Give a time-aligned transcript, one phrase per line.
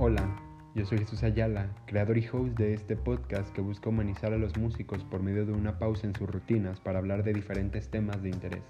[0.00, 0.28] Hola,
[0.76, 4.56] yo soy Jesús Ayala, creador y host de este podcast que busca humanizar a los
[4.56, 8.28] músicos por medio de una pausa en sus rutinas para hablar de diferentes temas de
[8.28, 8.62] interés,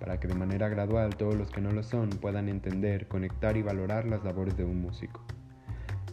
[0.00, 3.62] para que de manera gradual todos los que no lo son puedan entender, conectar y
[3.62, 5.22] valorar las labores de un músico.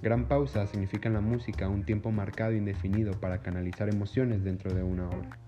[0.03, 4.75] Gran pausa significa en la música un tiempo marcado e indefinido para canalizar emociones dentro
[4.75, 5.39] de una hora.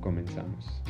[0.00, 0.82] Comenzamos.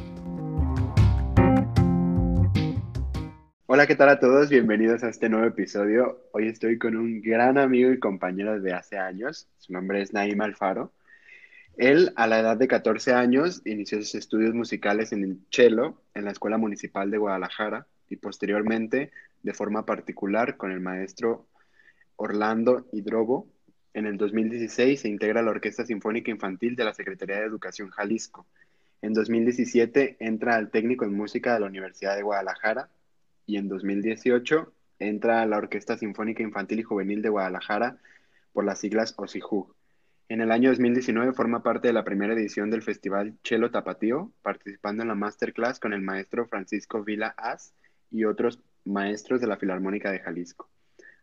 [3.75, 4.51] Hola, ¿qué tal a todos?
[4.51, 6.29] Bienvenidos a este nuevo episodio.
[6.33, 9.49] Hoy estoy con un gran amigo y compañero de hace años.
[9.57, 10.93] Su nombre es Naim Alfaro.
[11.79, 16.27] Él, a la edad de 14 años, inició sus estudios musicales en el cello en
[16.27, 19.11] la Escuela Municipal de Guadalajara y posteriormente,
[19.43, 21.47] de forma particular, con el maestro
[22.17, 23.49] Orlando Hidrobo.
[23.95, 27.89] En el 2016 se integra a la Orquesta Sinfónica Infantil de la Secretaría de Educación
[27.89, 28.45] Jalisco.
[29.01, 32.91] En 2017 entra al técnico en música de la Universidad de Guadalajara
[33.53, 37.99] y en 2018 entra a la Orquesta Sinfónica Infantil y Juvenil de Guadalajara
[38.55, 39.75] por las siglas OSIJUG.
[40.31, 45.03] En el año 2019 forma parte de la primera edición del Festival Chelo Tapatío, participando
[45.03, 47.75] en la masterclass con el maestro Francisco Vila As
[48.11, 50.71] y otros maestros de la Filarmónica de Jalisco.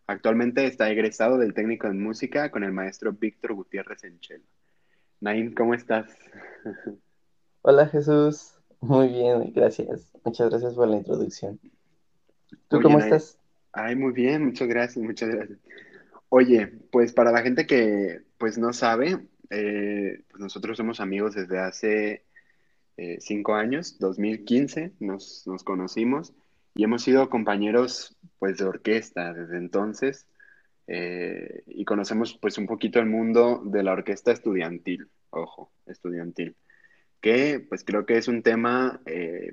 [0.06, 4.44] Actualmente está egresado del técnico en música con el maestro Víctor Gutiérrez en Chelo.
[5.18, 6.16] Naim, ¿cómo estás?
[7.62, 10.12] Hola Jesús, muy bien, gracias.
[10.24, 11.58] Muchas gracias por la introducción.
[12.68, 13.38] ¿Tú cómo estás?
[13.72, 15.58] Ay, muy bien, muchas gracias, muchas gracias.
[16.28, 19.18] Oye, pues para la gente que pues no sabe,
[19.50, 22.24] eh, pues nosotros somos amigos desde hace
[22.96, 26.32] eh, cinco años, 2015, nos, nos conocimos
[26.74, 30.26] y hemos sido compañeros pues de orquesta desde entonces
[30.86, 36.56] eh, y conocemos pues un poquito el mundo de la orquesta estudiantil, ojo, estudiantil,
[37.20, 39.00] que pues creo que es un tema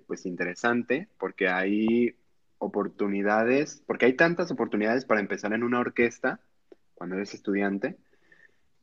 [0.06, 2.16] pues interesante porque hay
[2.59, 6.39] oportunidades, porque hay tantas oportunidades para empezar en una orquesta
[6.95, 7.97] cuando eres estudiante,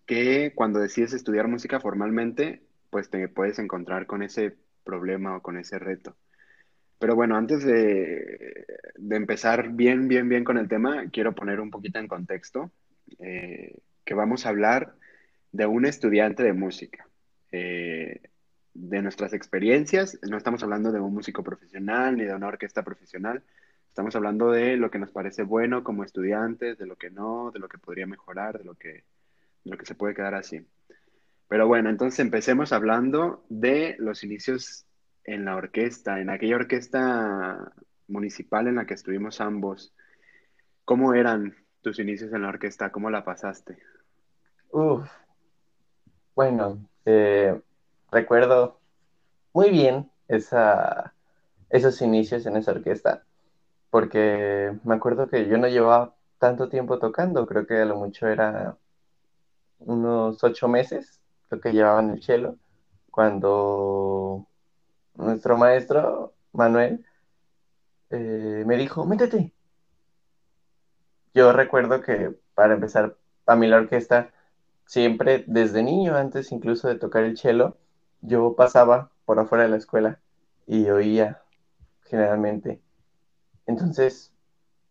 [0.06, 5.56] que cuando decides estudiar música formalmente, pues te puedes encontrar con ese problema o con
[5.58, 6.16] ese reto.
[6.98, 8.66] Pero bueno, antes de,
[9.10, 12.70] empezar bien, bien, bien con el tema, quiero poner un poquito en contexto
[13.18, 14.94] eh, que vamos a hablar
[15.52, 17.06] de un estudiante de música,
[17.50, 18.22] eh,
[18.74, 20.18] de nuestras experiencias.
[20.28, 23.42] No estamos hablando de un músico profesional ni de una orquesta profesional,
[23.94, 27.60] Estamos hablando de lo que nos parece bueno como estudiantes, de lo que no, de
[27.60, 29.04] lo que podría mejorar, de lo que,
[29.62, 30.66] lo que se puede quedar así.
[31.46, 34.84] Pero bueno, entonces empecemos hablando de los inicios
[35.22, 37.72] en la orquesta, en aquella orquesta
[38.08, 39.94] municipal en la que estuvimos ambos.
[40.84, 42.90] ¿Cómo eran tus inicios en la orquesta?
[42.90, 43.78] ¿Cómo la pasaste?
[44.72, 45.08] Uf,
[46.34, 47.60] bueno, eh,
[48.10, 48.80] recuerdo
[49.52, 53.22] muy bien esos inicios en esa orquesta
[53.94, 58.26] porque me acuerdo que yo no llevaba tanto tiempo tocando, creo que a lo mucho
[58.26, 58.76] era
[59.78, 62.56] unos ocho meses lo que llevaba en el cello,
[63.12, 64.48] cuando
[65.14, 67.06] nuestro maestro, Manuel,
[68.10, 69.52] eh, me dijo, métete.
[71.32, 73.16] Yo recuerdo que para empezar,
[73.46, 74.32] a mí la orquesta,
[74.86, 77.76] siempre desde niño, antes incluso de tocar el cello,
[78.22, 80.18] yo pasaba por afuera de la escuela
[80.66, 81.42] y oía
[82.02, 82.80] generalmente
[83.66, 84.32] entonces,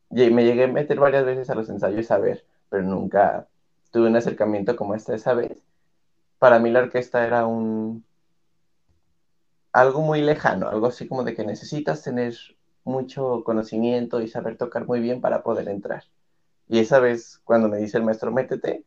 [0.10, 3.48] me llegué a meter varias veces a los ensayos a ver, pero nunca
[3.92, 5.64] tuve un acercamiento como este esa vez.
[6.40, 8.04] Para mí la orquesta era un
[9.72, 12.36] algo muy lejano, algo así como de que necesitas tener
[12.84, 16.04] mucho conocimiento y saber tocar muy bien para poder entrar.
[16.68, 18.84] Y esa vez, cuando me dice el maestro, métete,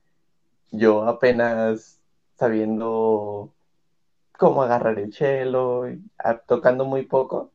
[0.70, 2.00] yo apenas
[2.36, 3.52] sabiendo
[4.38, 5.84] cómo agarrar el cello,
[6.46, 7.52] tocando muy poco,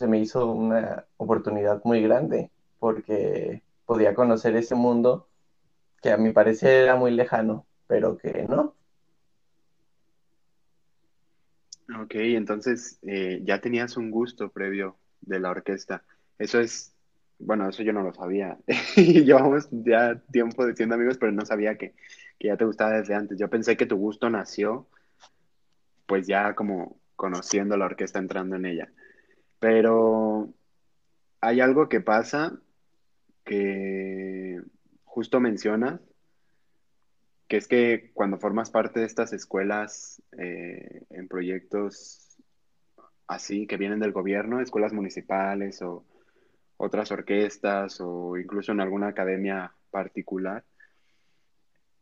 [0.00, 5.28] se me hizo una oportunidad muy grande porque podía conocer ese mundo
[6.00, 8.74] que a mi parecer era muy lejano, pero que no.
[12.02, 16.02] Ok, entonces eh, ya tenías un gusto previo de la orquesta.
[16.38, 16.94] Eso es,
[17.38, 18.56] bueno, eso yo no lo sabía.
[18.96, 21.92] Llevamos ya tiempo siendo amigos, pero no sabía que,
[22.38, 23.38] que ya te gustaba desde antes.
[23.38, 24.88] Yo pensé que tu gusto nació,
[26.06, 28.90] pues ya como conociendo la orquesta, entrando en ella.
[29.60, 30.52] Pero
[31.40, 32.58] hay algo que pasa
[33.44, 34.60] que
[35.04, 36.00] justo mencionas,
[37.46, 42.26] que es que cuando formas parte de estas escuelas eh, en proyectos
[43.26, 46.04] así que vienen del gobierno, escuelas municipales o
[46.76, 50.64] otras orquestas o incluso en alguna academia particular,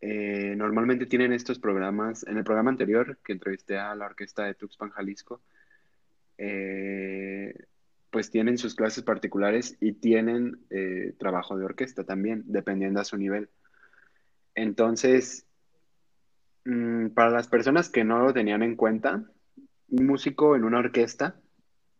[0.00, 2.24] eh, normalmente tienen estos programas.
[2.26, 5.42] En el programa anterior que entrevisté a la orquesta de Tuxpan, Jalisco,
[6.38, 7.52] eh,
[8.10, 13.16] pues tienen sus clases particulares y tienen eh, trabajo de orquesta también, dependiendo a su
[13.16, 13.50] nivel.
[14.54, 15.46] Entonces,
[16.64, 19.24] mm, para las personas que no lo tenían en cuenta,
[19.90, 21.40] un músico en una orquesta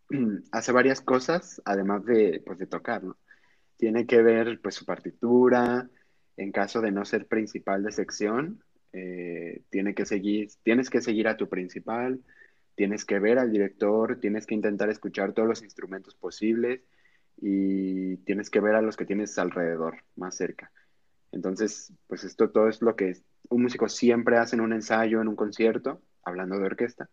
[0.53, 3.17] hace varias cosas, además de, pues, de tocar, ¿no?
[3.77, 5.89] Tiene que ver pues su partitura,
[6.37, 11.29] en caso de no ser principal de sección, eh, tiene que seguir, tienes que seguir
[11.29, 12.21] a tu principal,
[12.79, 16.81] tienes que ver al director, tienes que intentar escuchar todos los instrumentos posibles
[17.37, 20.71] y tienes que ver a los que tienes alrededor, más cerca.
[21.33, 23.17] Entonces, pues esto todo es lo que
[23.49, 27.11] un músico siempre hace en un ensayo, en un concierto, hablando de orquesta.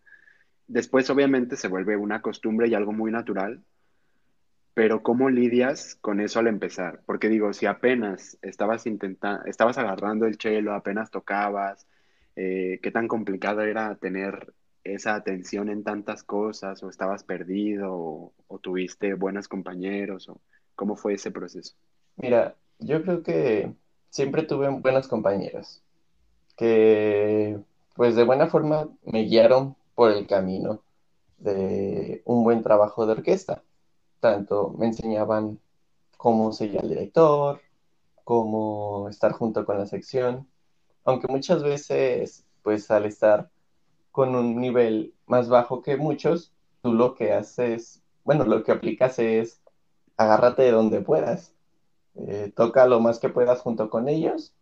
[0.67, 3.63] Después, obviamente, se vuelve una costumbre y algo muy natural,
[4.75, 7.01] pero ¿cómo lidias con eso al empezar?
[7.07, 11.87] Porque digo, si apenas estabas estabas agarrando el cello, apenas tocabas,
[12.35, 14.53] eh, qué tan complicado era tener
[14.85, 17.91] esa atención en tantas cosas, o estabas perdido,
[18.47, 20.39] o, tuviste buenos compañeros, o
[20.75, 21.75] cómo fue ese proceso.
[22.15, 23.73] Mira, yo creo que
[24.09, 25.81] siempre tuve buenos compañeros
[26.55, 27.59] que,
[27.95, 30.81] pues de buena forma, me guiaron por el camino
[31.39, 33.63] de un buen trabajo de orquesta.
[34.19, 35.59] Tanto me enseñaban
[36.15, 37.59] cómo seguir al director,
[38.23, 40.47] cómo estar junto con la sección,
[41.03, 43.49] aunque muchas veces, pues al estar
[44.15, 49.19] con un nivel más bajo que muchos, tú lo que haces, bueno, lo que aplicas
[49.19, 49.61] es
[50.15, 51.53] agárrate de donde puedas,
[52.15, 54.55] eh, toca lo más que puedas junto con ellos,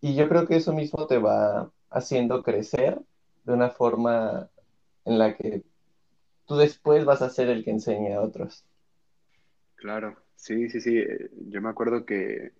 [0.00, 3.00] y yo creo que eso mismo te va haciendo crecer
[3.44, 4.48] de una forma
[5.04, 5.62] en la que
[6.48, 8.64] tú después vas a ser el que enseñe a otros.
[9.76, 11.00] Claro, sí, sí, sí.
[11.46, 12.50] Yo me acuerdo que,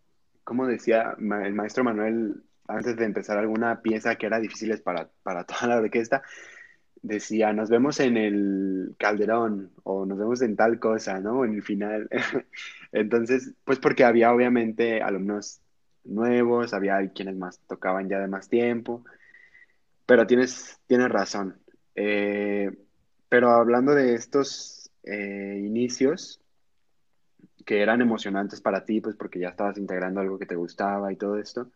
[0.44, 5.44] como decía el maestro Manuel, antes de empezar alguna pieza que era difícil para, para
[5.46, 6.22] toda la orquesta,
[7.02, 11.44] decía, nos vemos en el Calderón o nos vemos en tal cosa, ¿no?
[11.44, 12.08] En el final.
[12.92, 15.60] Entonces, pues porque había obviamente alumnos
[16.04, 19.04] nuevos, había quienes más tocaban ya de más tiempo.
[20.06, 21.58] Pero tienes, tienes razón.
[21.94, 22.70] Eh,
[23.28, 26.40] pero hablando de estos eh, inicios
[27.64, 31.16] que eran emocionantes para ti, pues porque ya estabas integrando algo que te gustaba y
[31.16, 31.70] todo esto,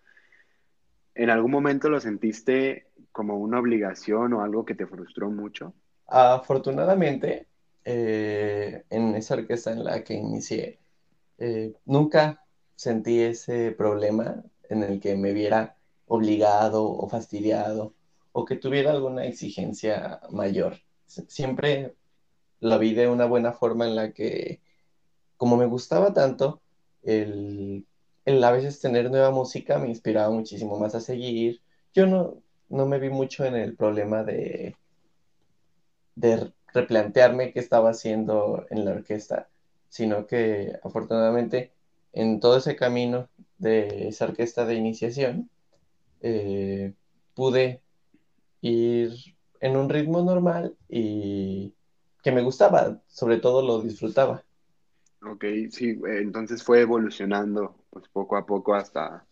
[1.16, 5.74] ¿en algún momento lo sentiste como una obligación o algo que te frustró mucho?
[6.06, 7.46] Afortunadamente,
[7.84, 10.78] eh, en esa orquesta en la que inicié,
[11.84, 15.76] nunca sentí ese problema en el que me viera
[16.06, 17.94] obligado o fastidiado
[18.32, 20.76] o que tuviera alguna exigencia mayor.
[21.06, 21.94] Siempre
[22.60, 24.60] la vi de una buena forma en la que,
[25.36, 26.60] como me gustaba tanto,
[27.02, 27.86] el,
[28.26, 31.60] a veces tener nueva música me inspiraba muchísimo más a seguir.
[31.94, 34.76] Yo no, no me vi mucho en el problema de,
[36.16, 39.48] de replantearme qué estaba haciendo en la orquesta,
[39.88, 41.72] sino que afortunadamente
[42.12, 43.28] en todo ese camino
[43.58, 45.50] de esa orquesta de iniciación,
[46.22, 46.94] eh,
[47.34, 47.82] pude
[48.62, 49.12] ir
[49.60, 51.74] en un ritmo normal y
[52.22, 54.42] que me gustaba, sobre todo lo disfrutaba.
[55.22, 59.24] Ok, sí, entonces fue evolucionando pues poco a poco hasta,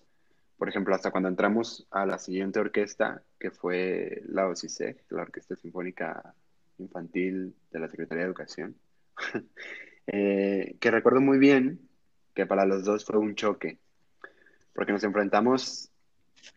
[0.57, 5.55] por ejemplo, hasta cuando entramos a la siguiente orquesta, que fue la OCISEC, la Orquesta
[5.55, 6.35] Sinfónica
[6.79, 8.75] Infantil de la Secretaría de Educación,
[10.07, 11.79] eh, que recuerdo muy bien
[12.33, 13.77] que para los dos fue un choque,
[14.75, 15.91] porque nos enfrentamos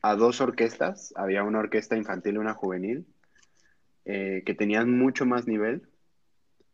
[0.02, 3.06] a dos orquestas, había una orquesta infantil y una juvenil,
[4.06, 5.90] eh, que tenían mucho más nivel.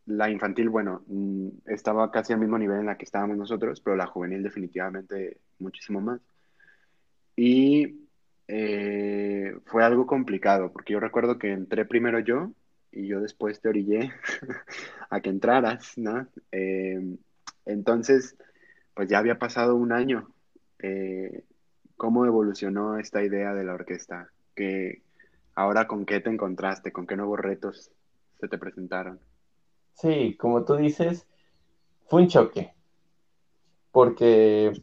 [0.05, 3.95] La infantil, bueno, mm, estaba casi al mismo nivel en la que estábamos nosotros, pero
[3.95, 6.21] la juvenil definitivamente muchísimo más.
[7.35, 8.07] Y
[8.47, 12.51] eh, fue algo complicado, porque yo recuerdo que entré primero yo
[12.91, 14.11] y yo después te orillé
[15.09, 16.27] a que entraras, ¿no?
[16.51, 17.17] Eh,
[17.65, 18.35] entonces,
[18.93, 20.29] pues ya había pasado un año
[22.03, 25.03] cómo evolucionó esta idea de la orquesta, que
[25.55, 27.91] ahora con qué te encontraste, con qué nuevos retos
[28.41, 29.21] se te presentaron.
[29.93, 31.25] Sí, como tú dices,
[32.07, 32.75] fue un choque,
[33.91, 34.73] porque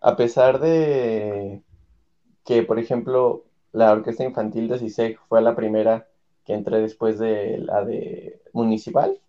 [0.00, 1.62] a pesar de
[2.44, 6.08] que, por ejemplo, la orquesta infantil de CISEC fue la primera
[6.44, 9.20] que entré después de la de municipal,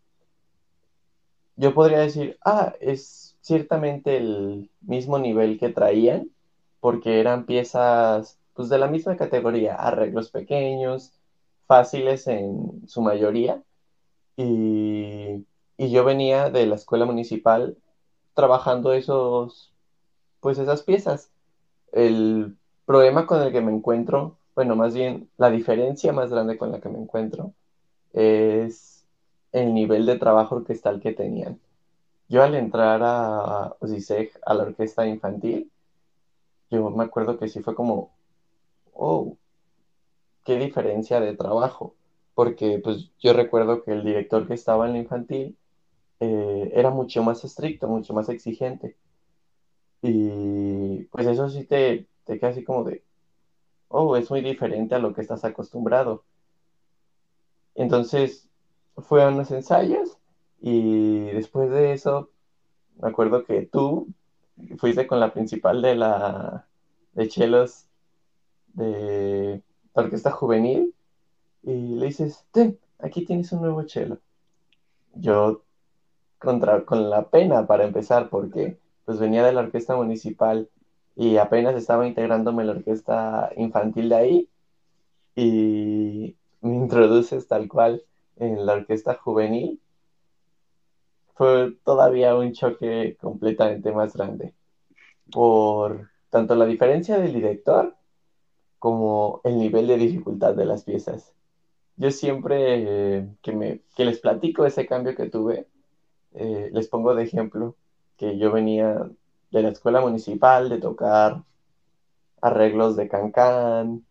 [1.55, 6.31] yo podría decir, ah, es ciertamente el mismo nivel que traían,
[6.79, 11.13] porque eran piezas pues, de la misma categoría, arreglos pequeños,
[11.67, 13.63] fáciles en su mayoría.
[14.37, 15.45] Y,
[15.77, 17.77] yo venía de la escuela municipal
[18.35, 19.73] trabajando esos,
[20.39, 21.31] pues esas piezas.
[21.91, 26.71] El problema con el que me encuentro, bueno, más bien la diferencia más grande con
[26.71, 27.53] la que me encuentro
[28.13, 29.05] es
[29.51, 31.59] el nivel de trabajo orquestal que tenían.
[32.29, 35.71] Yo al entrar a OSISEG, a la orquesta infantil,
[36.69, 38.11] yo me acuerdo que sí fue como,
[38.93, 39.35] oh,
[40.45, 41.95] qué diferencia de trabajo,
[42.33, 45.57] porque pues yo recuerdo que el director que estaba en la infantil
[46.19, 48.97] eh, era mucho más estricto, mucho más exigente.
[50.01, 53.03] Y pues eso sí te, te queda así como de,
[53.89, 56.23] oh, es muy diferente a lo que estás acostumbrado.
[57.75, 58.49] Entonces,
[58.97, 60.17] fue a unos ensayos
[60.59, 62.29] y después de eso,
[63.01, 64.07] me acuerdo que tú
[64.77, 66.67] fuiste con la principal de la
[67.13, 67.87] de chelos
[68.73, 69.61] de
[69.93, 70.93] la orquesta juvenil
[71.63, 72.45] y le dices,
[72.99, 74.19] aquí tienes un nuevo chelo.
[75.15, 75.63] Yo
[76.39, 80.69] contra, con la pena para empezar, porque pues venía de la orquesta municipal
[81.15, 84.49] y apenas estaba integrándome en la orquesta infantil de ahí
[85.35, 88.03] y me introduces tal cual
[88.37, 89.79] en la orquesta juvenil,
[91.35, 94.53] fue todavía un choque completamente más grande
[95.31, 97.95] por tanto la diferencia del director
[98.77, 101.33] como el nivel de dificultad de las piezas.
[102.01, 105.67] Yo siempre eh, que, me, que les platico ese cambio que tuve,
[106.33, 107.75] eh, les pongo de ejemplo
[108.17, 109.07] que yo venía
[109.51, 111.43] de la escuela municipal de tocar
[112.41, 114.03] arreglos de cancán,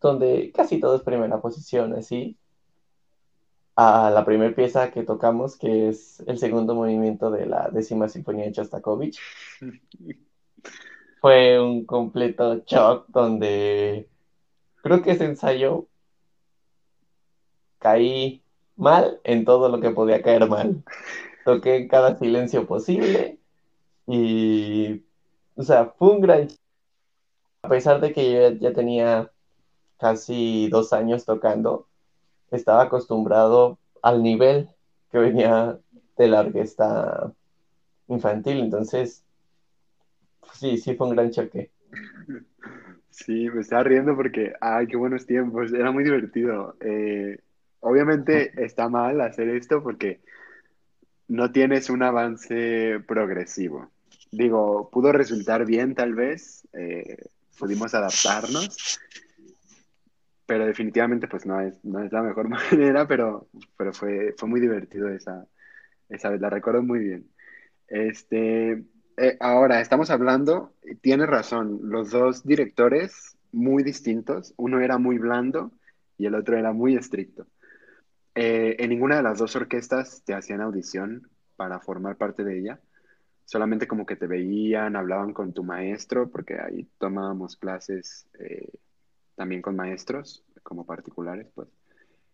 [0.00, 2.38] donde casi todo es primera posición, así,
[3.74, 8.44] a la primera pieza que tocamos, que es el segundo movimiento de la décima sinfonía
[8.44, 9.18] de Chostakovich.
[11.20, 14.08] Fue un completo shock donde
[14.80, 15.88] creo que ese ensayo
[17.82, 18.42] caí
[18.76, 20.82] mal en todo lo que podía caer mal.
[21.44, 23.38] Toqué cada silencio posible
[24.06, 25.02] y,
[25.56, 26.48] o sea, fue un gran...
[27.62, 29.30] A pesar de que yo ya tenía
[29.98, 31.86] casi dos años tocando,
[32.50, 34.68] estaba acostumbrado al nivel
[35.10, 35.78] que venía
[36.16, 37.32] de la orquesta
[38.08, 39.24] infantil, entonces
[40.54, 41.70] sí, sí fue un gran choque.
[43.10, 46.74] Sí, me estaba riendo porque, ay, qué buenos tiempos, era muy divertido.
[46.80, 47.38] Eh,
[47.82, 50.20] obviamente está mal hacer esto porque
[51.28, 53.90] no tienes un avance progresivo.
[54.30, 58.98] Digo, pudo resultar bien tal vez, eh, pudimos adaptarnos,
[60.46, 64.60] pero definitivamente pues no es, no es la mejor manera, pero, pero fue, fue muy
[64.60, 65.46] divertido esa,
[66.08, 67.26] esa vez, la recuerdo muy bien.
[67.88, 68.84] Este,
[69.16, 75.72] eh, ahora, estamos hablando, tienes razón, los dos directores muy distintos, uno era muy blando
[76.16, 77.46] y el otro era muy estricto.
[78.34, 82.80] Eh, en ninguna de las dos orquestas te hacían audición para formar parte de ella,
[83.44, 88.68] solamente como que te veían, hablaban con tu maestro, porque ahí tomábamos clases eh,
[89.34, 91.68] también con maestros, como particulares, pues.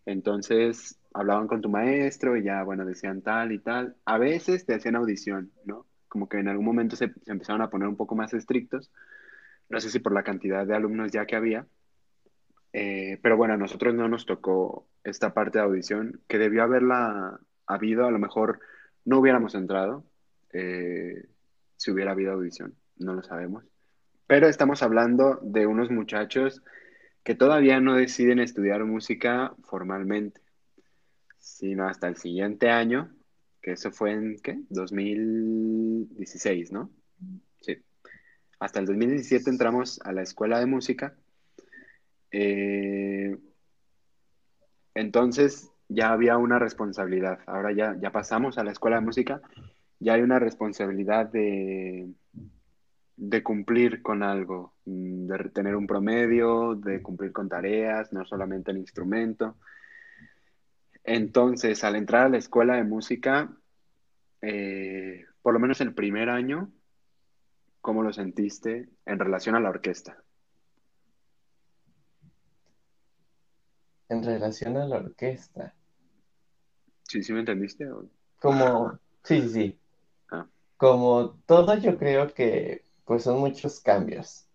[0.06, 3.96] Entonces, hablaban con tu maestro y ya, bueno, decían tal y tal.
[4.06, 5.86] A veces te hacían audición, ¿no?
[6.08, 8.90] como que en algún momento se, empezaron a poner un poco más estrictos,
[9.68, 11.66] no sé si por la cantidad de alumnos ya que había,
[12.80, 17.40] eh, pero bueno, a nosotros no nos tocó esta parte de audición, que debió haberla
[17.66, 18.60] habido, a lo mejor
[19.04, 20.04] no hubiéramos entrado
[20.52, 21.26] eh,
[21.76, 23.64] si hubiera habido audición, no lo sabemos.
[24.28, 26.62] Pero estamos hablando de unos muchachos
[27.24, 30.40] que todavía no deciden estudiar música formalmente,
[31.36, 33.12] sino hasta el siguiente año,
[33.60, 34.56] que eso fue en, ¿qué?
[34.68, 36.92] 2016, ¿no?
[37.60, 37.76] Sí.
[38.60, 41.16] Hasta el 2017 entramos a la escuela de música.
[42.30, 43.36] Eh,
[44.94, 47.40] entonces ya había una responsabilidad.
[47.46, 49.40] Ahora ya, ya pasamos a la escuela de música.
[50.00, 52.08] Ya hay una responsabilidad de,
[53.16, 58.78] de cumplir con algo, de tener un promedio, de cumplir con tareas, no solamente el
[58.78, 59.56] instrumento.
[61.02, 63.50] Entonces, al entrar a la escuela de música,
[64.40, 66.70] eh, por lo menos el primer año,
[67.80, 70.22] ¿cómo lo sentiste en relación a la orquesta?
[74.08, 75.74] En relación a la orquesta.
[77.02, 77.86] Sí, sí me entendiste.
[78.40, 79.78] Como, sí, sí, sí.
[80.30, 80.46] Ah.
[80.76, 84.46] Como todo, yo creo que pues son muchos cambios.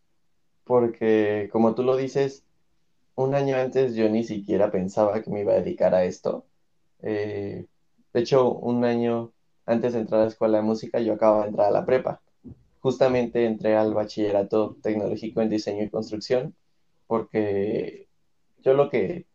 [0.63, 2.45] Porque, como tú lo dices,
[3.15, 6.45] un año antes yo ni siquiera pensaba que me iba a dedicar a esto.
[7.01, 7.65] Eh,
[8.13, 9.33] de hecho, un año
[9.65, 12.22] antes de entrar a la escuela de música, yo acababa de entrar a la prepa.
[12.81, 16.55] Justamente entré al bachillerato tecnológico en diseño y construcción,
[17.07, 18.07] porque
[18.60, 19.25] yo lo que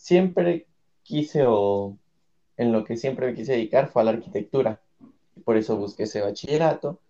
[0.00, 0.66] siempre
[1.02, 1.98] quise o
[2.56, 4.80] en lo que siempre me quise dedicar fue a la arquitectura.
[5.44, 7.00] Por eso busqué ese bachillerato.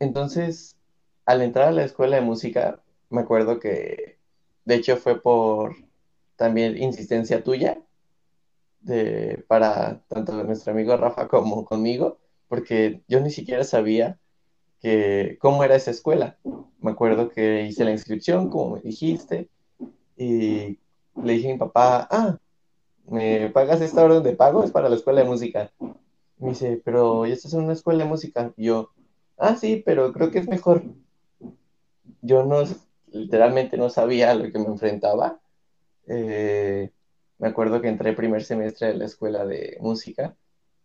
[0.00, 0.76] Entonces,
[1.24, 4.18] al entrar a la escuela de música, me acuerdo que
[4.64, 5.76] de hecho fue por
[6.36, 7.80] también insistencia tuya,
[8.80, 12.18] de, para tanto nuestro amigo Rafa como conmigo,
[12.48, 14.18] porque yo ni siquiera sabía
[14.80, 16.36] que cómo era esa escuela.
[16.80, 19.48] Me acuerdo que hice la inscripción, como me dijiste,
[20.16, 20.78] y
[21.22, 22.38] le dije a mi papá, ah,
[23.06, 24.64] ¿me pagas esta orden de pago?
[24.64, 25.72] Es para la escuela de música.
[26.38, 28.52] Me dice, pero ya estás en una escuela de música.
[28.56, 28.90] Y yo,
[29.38, 30.82] ah, sí, pero creo que es mejor.
[32.22, 32.62] Yo no,
[33.08, 35.40] literalmente no sabía a lo que me enfrentaba.
[36.06, 36.90] Eh,
[37.38, 40.36] me acuerdo que entré primer semestre de la escuela de música.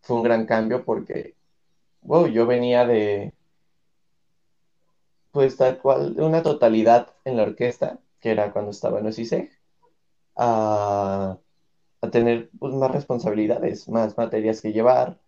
[0.02, 1.36] Fue un gran cambio porque,
[2.02, 3.34] wow, yo venía de,
[5.32, 9.59] pues tal cual, de una totalidad en la orquesta, que era cuando estaba en OCISEG,
[10.40, 11.38] a,
[12.12, 15.20] tener pues, más responsabilidades, más materias que llevar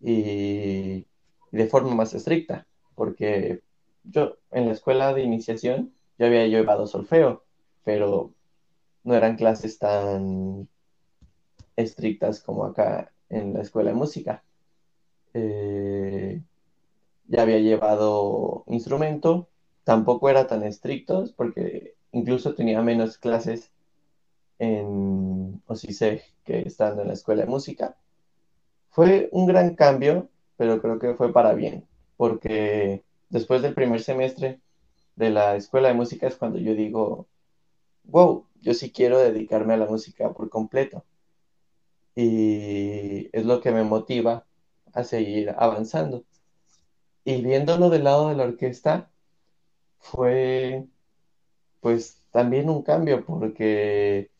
[0.00, 1.06] y,
[1.50, 3.60] y de forma más estricta, porque
[4.04, 7.44] yo en la escuela de iniciación yo había llevado solfeo,
[7.84, 8.32] pero
[9.04, 10.68] no eran clases tan
[11.76, 14.44] estrictas como acá en la escuela de música.
[15.34, 16.40] Eh,
[17.26, 19.48] ya había llevado instrumento,
[19.84, 23.72] tampoco era tan estrictos porque incluso tenía menos clases
[24.58, 27.96] en OCISEG que estando en la escuela de música.
[28.90, 34.60] Fue un gran cambio, pero creo que fue para bien, porque después del primer semestre
[35.16, 37.26] de la escuela de música es cuando yo digo,
[38.04, 41.04] wow, yo sí quiero dedicarme a la música por completo.
[42.14, 44.46] Y es lo que me motiva
[44.92, 46.24] a seguir avanzando.
[47.24, 49.10] Y viéndolo del lado de la orquesta,
[49.98, 50.86] fue
[51.80, 54.30] pues también un cambio, porque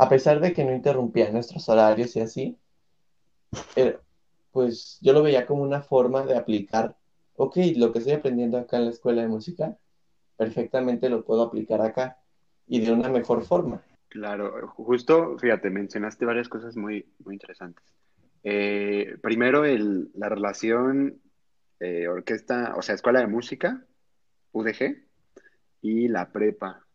[0.00, 2.58] a pesar de que no interrumpía nuestros horarios y así,
[4.50, 6.96] pues yo lo veía como una forma de aplicar,
[7.36, 9.76] ok, lo que estoy aprendiendo acá en la escuela de música,
[10.38, 12.16] perfectamente lo puedo aplicar acá
[12.66, 13.82] y de una mejor forma.
[14.08, 17.84] Claro, justo, fíjate, mencionaste varias cosas muy, muy interesantes.
[18.42, 21.20] Eh, primero, el, la relación
[21.78, 23.84] eh, orquesta, o sea, escuela de música,
[24.52, 24.96] UDG,
[25.82, 26.86] y la prepa.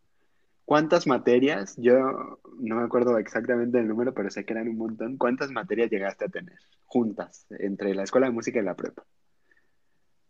[0.65, 1.75] ¿Cuántas materias?
[1.77, 5.17] Yo no me acuerdo exactamente el número, pero sé que eran un montón.
[5.17, 9.05] ¿Cuántas materias llegaste a tener juntas entre la escuela de música y la prepa?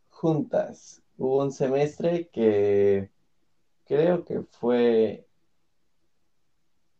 [0.10, 1.02] Juntas.
[1.18, 3.10] Hubo un semestre que
[3.86, 5.26] creo que fue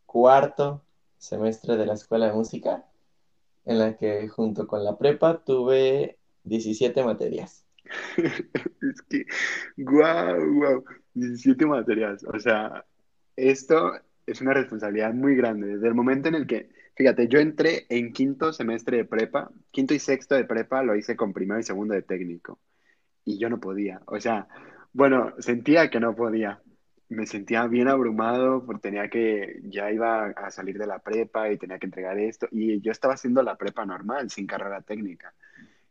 [0.06, 0.82] cuarto
[1.18, 2.86] semestre de la escuela de música,
[3.66, 7.66] en la que junto con la prepa tuve 17 materias.
[8.16, 9.26] es que,
[9.76, 12.24] guau, guau, 17 materias.
[12.24, 12.84] O sea,
[13.36, 13.92] esto
[14.26, 15.68] es una responsabilidad muy grande.
[15.68, 19.94] Desde el momento en el que, fíjate, yo entré en quinto semestre de prepa, quinto
[19.94, 22.58] y sexto de prepa lo hice con primero y segundo de técnico.
[23.24, 24.00] Y yo no podía.
[24.06, 24.48] O sea,
[24.92, 26.60] bueno, sentía que no podía.
[27.08, 31.58] Me sentía bien abrumado porque tenía que, ya iba a salir de la prepa y
[31.58, 32.48] tenía que entregar esto.
[32.50, 35.34] Y yo estaba haciendo la prepa normal, sin carrera técnica.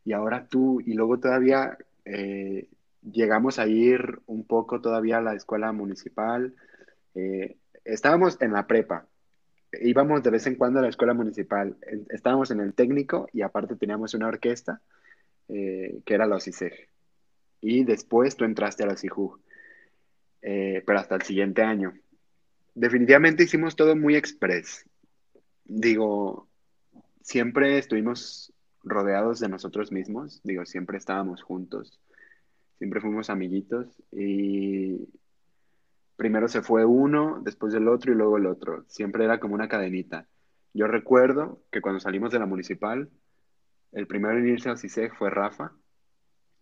[0.04, 2.68] Y ahora tú, y luego todavía eh,
[3.12, 6.54] llegamos a ir un poco todavía a la escuela municipal
[7.16, 9.06] eh, estábamos en la prepa,
[9.80, 11.76] íbamos de vez en cuando a la escuela municipal,
[12.10, 14.82] estábamos en el técnico y aparte teníamos una orquesta
[15.48, 16.88] eh, que era la OCISEG.
[17.62, 19.40] Y después tú entraste a la CIJU,
[20.42, 21.94] eh, pero hasta el siguiente año.
[22.74, 24.84] Definitivamente hicimos todo muy express.
[25.64, 26.48] Digo,
[27.22, 28.52] siempre estuvimos
[28.84, 31.98] rodeados de nosotros mismos, digo, siempre estábamos juntos,
[32.78, 35.08] siempre fuimos amiguitos y,
[36.16, 38.84] primero se fue uno, después el otro y luego el otro.
[38.88, 40.26] Siempre era como una cadenita.
[40.74, 43.10] Yo recuerdo que cuando salimos de la municipal,
[43.92, 45.72] el primero en irse al CISEG fue Rafa,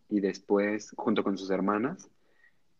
[0.09, 2.11] y después, junto con sus hermanas,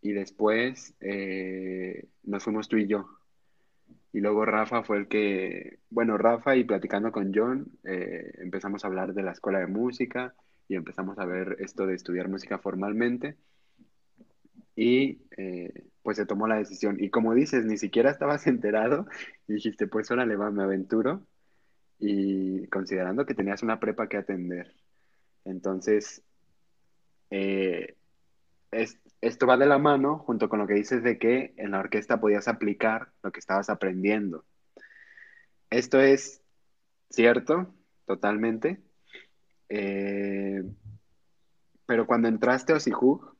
[0.01, 3.09] y después eh, nos fuimos tú y yo.
[4.13, 8.87] Y luego Rafa fue el que, bueno, Rafa y platicando con John, eh, empezamos a
[8.87, 10.35] hablar de la escuela de música
[10.69, 13.37] y empezamos a ver esto de estudiar música formalmente.
[14.77, 16.97] Y eh, pues se tomó la decisión.
[17.01, 19.07] Y como dices, ni siquiera estabas enterado
[19.49, 21.27] y dijiste, pues órale, va, me aventuro.
[21.99, 24.75] Y considerando que tenías una prepa que atender.
[25.45, 26.23] Entonces,
[27.31, 27.97] eh,
[29.21, 32.21] esto va de la mano junto con lo que dices de que en la orquesta
[32.21, 34.45] podías aplicar lo que estabas aprendiendo.
[35.71, 36.43] Esto es
[37.11, 37.75] cierto,
[38.07, 38.83] totalmente.
[39.69, 40.63] Eh,
[41.87, 43.34] pero cuando entraste a Osihug,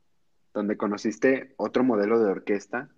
[0.55, 2.89] donde conociste otro modelo de orquesta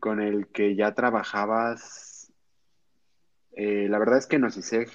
[0.00, 2.32] con el que ya trabajabas.
[3.52, 4.88] Eh, la verdad es que en OCISEG,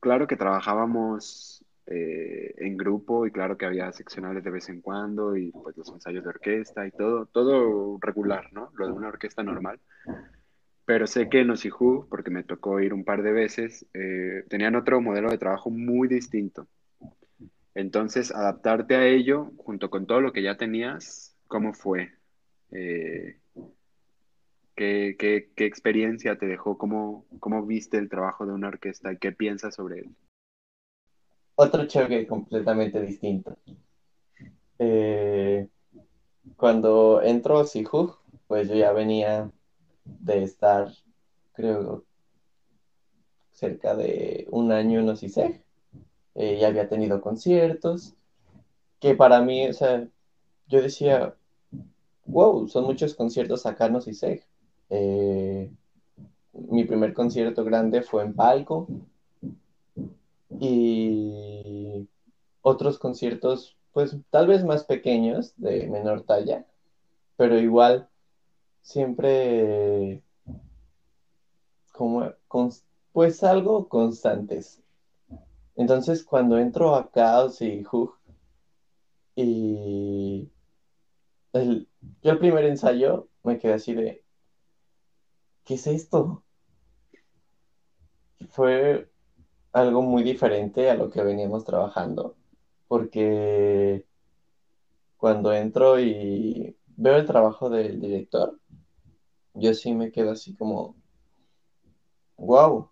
[0.00, 5.36] claro que trabajábamos eh, en grupo y claro que había seccionales de vez en cuando
[5.36, 8.70] y pues los ensayos de orquesta y todo, todo regular, ¿no?
[8.74, 9.78] Lo de una orquesta normal.
[10.84, 14.74] Pero sé que en OCIJU, porque me tocó ir un par de veces, eh, tenían
[14.74, 16.66] otro modelo de trabajo muy distinto.
[17.74, 22.12] Entonces, adaptarte a ello, junto con todo lo que ya tenías, ¿cómo fue?
[22.70, 23.38] Eh,
[24.76, 26.78] ¿qué, qué, qué experiencia te dejó?
[26.78, 30.16] ¿Cómo, ¿Cómo viste el trabajo de una orquesta y qué piensas sobre él?
[31.56, 33.56] Otro choque completamente distinto.
[34.78, 35.68] Eh,
[36.56, 38.14] cuando entró a Sihu,
[38.46, 39.50] pues yo ya venía
[40.04, 40.88] de estar,
[41.52, 42.04] creo,
[43.52, 45.64] cerca de un año en OCISEG.
[46.34, 48.14] Eh, ya había tenido conciertos,
[49.00, 50.08] que para mí, o sea,
[50.68, 51.36] yo decía,
[52.26, 54.44] wow, son muchos conciertos acá en OCISEG.
[54.90, 55.70] Eh,
[56.52, 58.86] mi primer concierto grande fue en Palco
[60.60, 62.08] y
[62.62, 66.66] otros conciertos, pues tal vez más pequeños, de menor talla,
[67.36, 68.08] pero igual
[68.82, 70.22] siempre
[71.92, 72.30] como
[73.12, 74.83] pues algo constantes.
[75.76, 78.16] Entonces cuando entro a Chaos y Hug
[79.36, 80.48] y
[81.52, 81.88] el,
[82.22, 84.24] yo el primer ensayo me quedé así de
[85.64, 86.44] ¿qué es esto?
[88.48, 89.10] Fue
[89.72, 92.36] algo muy diferente a lo que veníamos trabajando,
[92.86, 94.06] porque
[95.16, 98.60] cuando entro y veo el trabajo del director,
[99.54, 100.96] yo sí me quedo así como,
[102.36, 102.90] wow,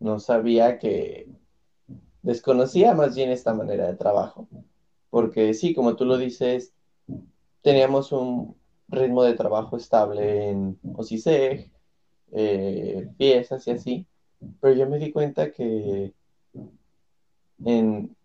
[0.00, 1.28] no sabía que
[2.22, 4.48] desconocía más bien esta manera de trabajo,
[5.10, 6.74] porque sí, como tú lo dices,
[7.62, 8.56] teníamos un
[8.88, 11.70] ritmo de trabajo estable en OCISEG,
[12.32, 14.06] eh, piezas y así,
[14.60, 16.12] pero yo me di cuenta que
[17.64, 18.16] en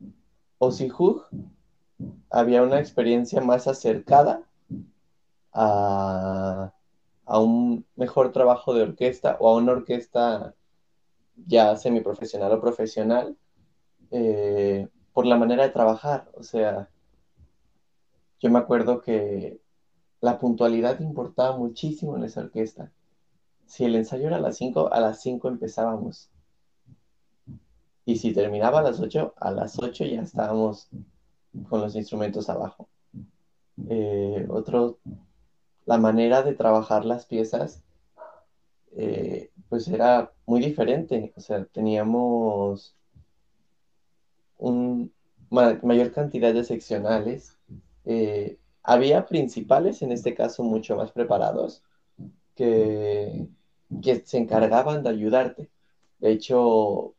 [0.59, 1.27] OCIHUG
[2.29, 4.43] había una experiencia más acercada
[5.53, 6.73] a,
[7.25, 10.53] un mejor trabajo de orquesta o a una orquesta
[11.35, 13.37] ya semiprofesional o profesional
[14.11, 16.29] eh, por la manera de trabajar.
[16.33, 16.89] O sea,
[18.39, 19.59] yo me acuerdo que
[20.21, 22.91] la puntualidad importaba muchísimo en esa orquesta.
[23.65, 26.29] Si el ensayo era a las 5, a las 5 empezábamos.
[28.05, 30.89] Y si terminaba a las 8, a las 8 ya estábamos
[31.69, 32.89] con los instrumentos abajo.
[33.89, 34.99] Eh, otro,
[35.85, 37.81] la manera de trabajar las piezas,
[38.95, 41.33] eh, pues era muy diferente.
[41.35, 42.95] O sea, teníamos
[44.59, 45.09] una
[45.81, 47.57] mayor cantidad de seccionales.
[48.05, 51.81] Eh, había principales, en este caso, mucho más preparados,
[52.55, 53.47] que,
[53.99, 55.71] que se encargaban de ayudarte.
[56.19, 57.15] De hecho,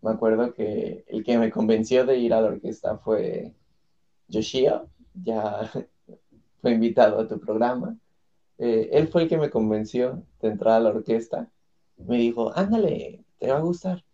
[0.00, 3.52] me acuerdo que el que me convenció de ir a la orquesta fue
[4.28, 5.72] Yoshio, ya
[6.62, 7.98] fue invitado a tu programa.
[8.58, 11.50] Eh, él fue el que me convenció de entrar a la orquesta.
[11.98, 14.04] Me dijo, ándale, te va a gustar.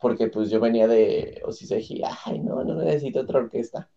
[0.00, 3.90] Porque pues yo venía de Osiseji, ay, no, no necesito otra orquesta.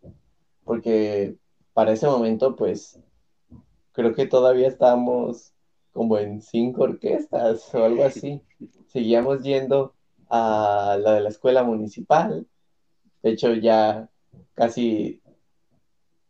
[0.64, 1.38] Porque
[1.74, 3.00] para ese momento, pues,
[3.92, 5.54] creo que todavía estábamos
[5.92, 8.42] como en cinco orquestas o algo así.
[8.88, 9.94] Seguíamos yendo
[10.30, 12.48] a la de la escuela municipal.
[13.24, 14.10] De hecho, ya
[14.54, 15.22] casi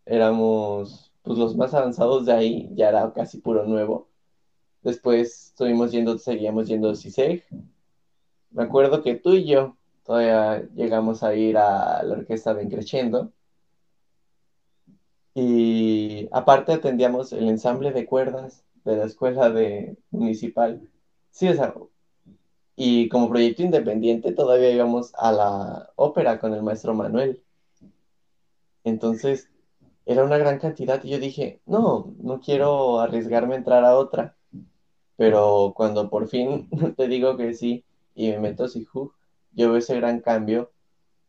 [0.06, 4.08] éramos pues, los más avanzados de ahí, ya era casi puro nuevo.
[4.88, 7.44] Después estuvimos yendo, seguíamos yendo a CISEG.
[8.52, 13.34] Me acuerdo que tú y yo todavía llegamos a ir a la orquesta de Increciendo.
[15.36, 20.90] Y aparte atendíamos el ensamble de cuerdas de la escuela de municipal.
[21.32, 21.74] Sí, o sea,
[22.78, 27.44] y como proyecto independiente todavía íbamos a la ópera con el maestro Manuel.
[28.86, 29.50] Entonces,
[30.06, 34.38] era una gran cantidad y yo dije, no, no quiero arriesgarme a entrar a otra.
[35.18, 37.84] Pero cuando por fin te digo que sí
[38.16, 39.12] y me meto a Sihu,
[39.52, 40.72] yo veo ese gran cambio.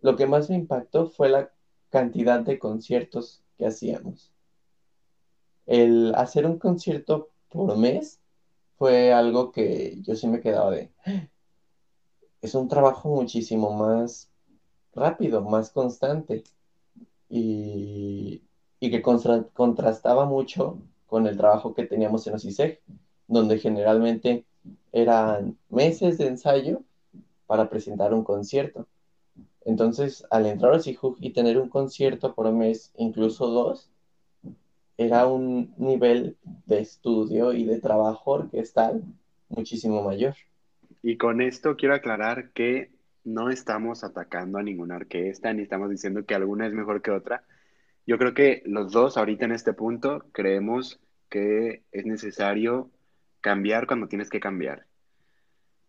[0.01, 1.51] Lo que más me impactó fue la
[1.89, 4.33] cantidad de conciertos que hacíamos.
[5.67, 8.21] El hacer un concierto por mes
[8.77, 10.93] fue algo que yo sí me quedaba de,
[12.41, 14.31] es un trabajo muchísimo más
[14.95, 16.45] rápido, más constante
[17.29, 18.43] y,
[18.81, 22.81] que contrastaba mucho con el trabajo que teníamos en OCISEG,
[23.29, 24.45] donde generalmente
[24.93, 26.83] eran meses de ensayo
[27.47, 28.87] para presentar un concierto.
[29.65, 33.91] Entonces, al entrar a CIJUG y tener un concierto por mes, incluso dos,
[34.97, 36.37] era un nivel
[36.67, 39.05] de estudio y de trabajo orquestal
[39.49, 40.35] muchísimo mayor.
[41.03, 42.91] Y con esto quiero aclarar que
[43.25, 47.45] no estamos atacando a ninguna orquesta, ni estamos diciendo que alguna es mejor que otra.
[48.07, 52.91] Yo creo que los dos ahorita en este punto creemos que es necesario
[53.49, 54.85] cambiar cuando tienes que cambiar,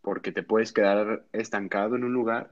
[0.02, 2.48] porque te puedes quedar estancado en un lugar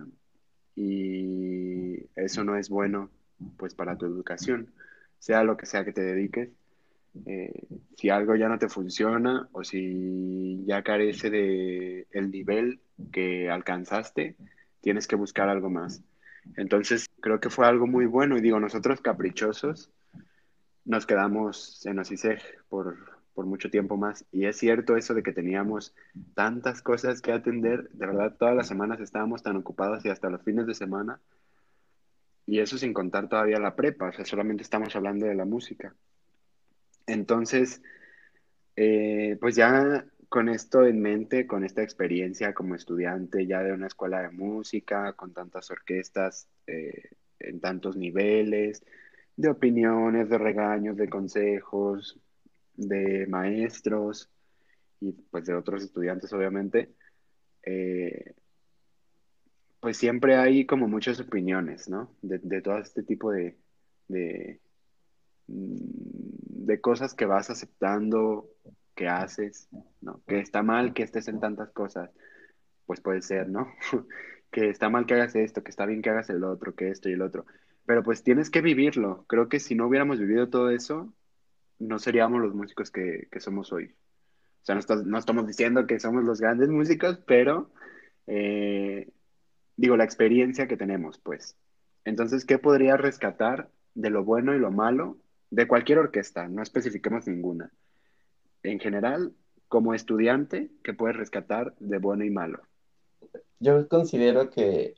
[0.76, 3.10] y, eso no es bueno
[3.56, 4.74] pues para tu educación,
[5.17, 6.50] sea lo que sea que te dediques.
[7.26, 7.54] Eh,
[7.96, 12.82] si algo ya no te funciona o si ya carece de el nivel
[13.13, 14.36] que alcanzaste,
[14.82, 16.04] tienes que buscar algo más.
[16.58, 19.89] Entonces, creo que fue algo muy bueno y digo, nosotros caprichosos
[20.84, 24.26] nos quedamos en OCISEG por, por mucho tiempo más.
[24.32, 25.93] Y es cierto eso de que teníamos
[26.34, 30.41] tantas cosas que atender, de verdad todas las semanas estábamos tan ocupados y hasta los
[30.41, 31.19] fines de semana.
[32.47, 35.93] Y eso sin contar todavía la prepa, o sea, solamente estamos hablando de la música.
[37.06, 37.84] Entonces,
[38.76, 43.86] eh, pues ya con esto en mente, con esta experiencia como estudiante ya de una
[43.86, 48.84] escuela de música, con tantas orquestas eh, en tantos niveles,
[49.36, 52.19] de opiniones, de regaños, de consejos,
[52.78, 54.30] de maestros
[55.02, 56.94] y pues de otros estudiantes obviamente,
[57.63, 58.34] eh,
[59.80, 62.16] pues siempre hay como muchas opiniones, ¿no?
[62.22, 63.58] De, todo este tipo de,
[64.08, 64.60] de,
[65.48, 68.50] de cosas que vas aceptando
[68.96, 69.70] que haces,
[70.02, 70.22] ¿no?
[70.28, 72.10] Que está mal que estés en tantas cosas,
[72.86, 73.68] pues puede ser, ¿no?
[74.52, 77.10] que está mal que hagas esto, que está bien que hagas el otro, que esto
[77.10, 77.46] y el otro.
[77.86, 79.26] Pero pues tienes que vivirlo.
[79.28, 81.13] Creo que si no hubiéramos vivido todo eso,
[81.80, 83.86] no seríamos los músicos que, somos hoy.
[83.86, 87.70] O sea, no, estamos diciendo que somos los grandes músicos, pero
[88.28, 89.10] eh,
[89.76, 91.56] digo, la experiencia que tenemos, pues.
[92.04, 95.18] Entonces, ¿qué podría rescatar de lo bueno y lo malo
[95.52, 96.48] de cualquier orquesta?
[96.48, 97.72] No especifiquemos ninguna
[98.63, 99.34] en general,
[99.68, 102.62] como estudiante, que puedes rescatar de bueno y malo?
[103.60, 104.96] Yo considero que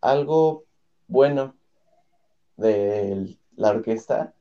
[0.00, 0.64] algo
[1.08, 1.56] bueno
[2.56, 4.34] de la orquesta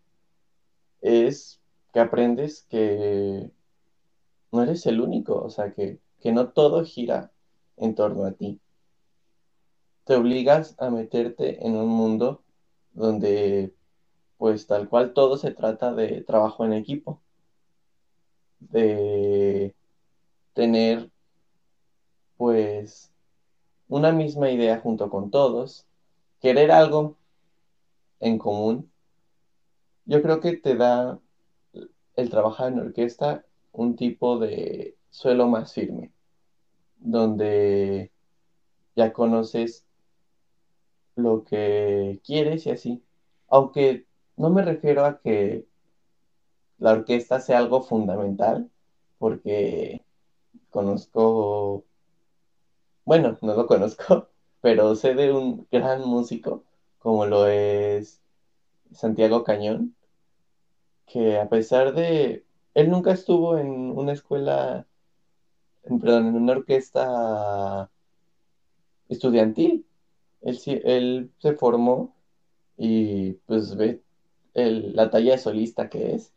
[1.01, 1.61] es
[1.93, 3.51] que aprendes que
[4.51, 7.31] no eres el único, o sea, que, que no todo gira
[7.77, 8.59] en torno a ti.
[10.05, 12.43] Te obligas a meterte en un mundo
[12.93, 13.73] donde,
[14.37, 17.21] pues tal cual, todo se trata de trabajo en equipo
[18.59, 19.75] de
[20.53, 21.09] tener
[22.37, 23.11] pues
[23.87, 25.85] una misma idea junto con todos,
[26.39, 27.17] querer algo
[28.19, 28.90] en común,
[30.05, 31.19] yo creo que te da
[32.15, 36.11] el trabajar en orquesta un tipo de suelo más firme,
[36.97, 38.11] donde
[38.95, 39.85] ya conoces
[41.15, 43.03] lo que quieres y así.
[43.47, 44.05] Aunque
[44.37, 45.67] no me refiero a que
[46.77, 48.69] la orquesta sea algo fundamental,
[49.19, 50.03] porque
[50.69, 51.85] conozco,
[53.05, 54.27] bueno, no lo conozco,
[54.61, 56.63] pero sé de un gran músico
[56.99, 58.20] como lo es
[58.93, 59.95] Santiago Cañón,
[61.05, 64.87] que a pesar de, él nunca estuvo en una escuela,
[65.83, 67.89] perdón, en una orquesta
[69.09, 69.85] estudiantil.
[70.41, 72.15] Él, él se formó
[72.77, 74.01] y pues ve
[74.53, 76.33] la talla de solista que es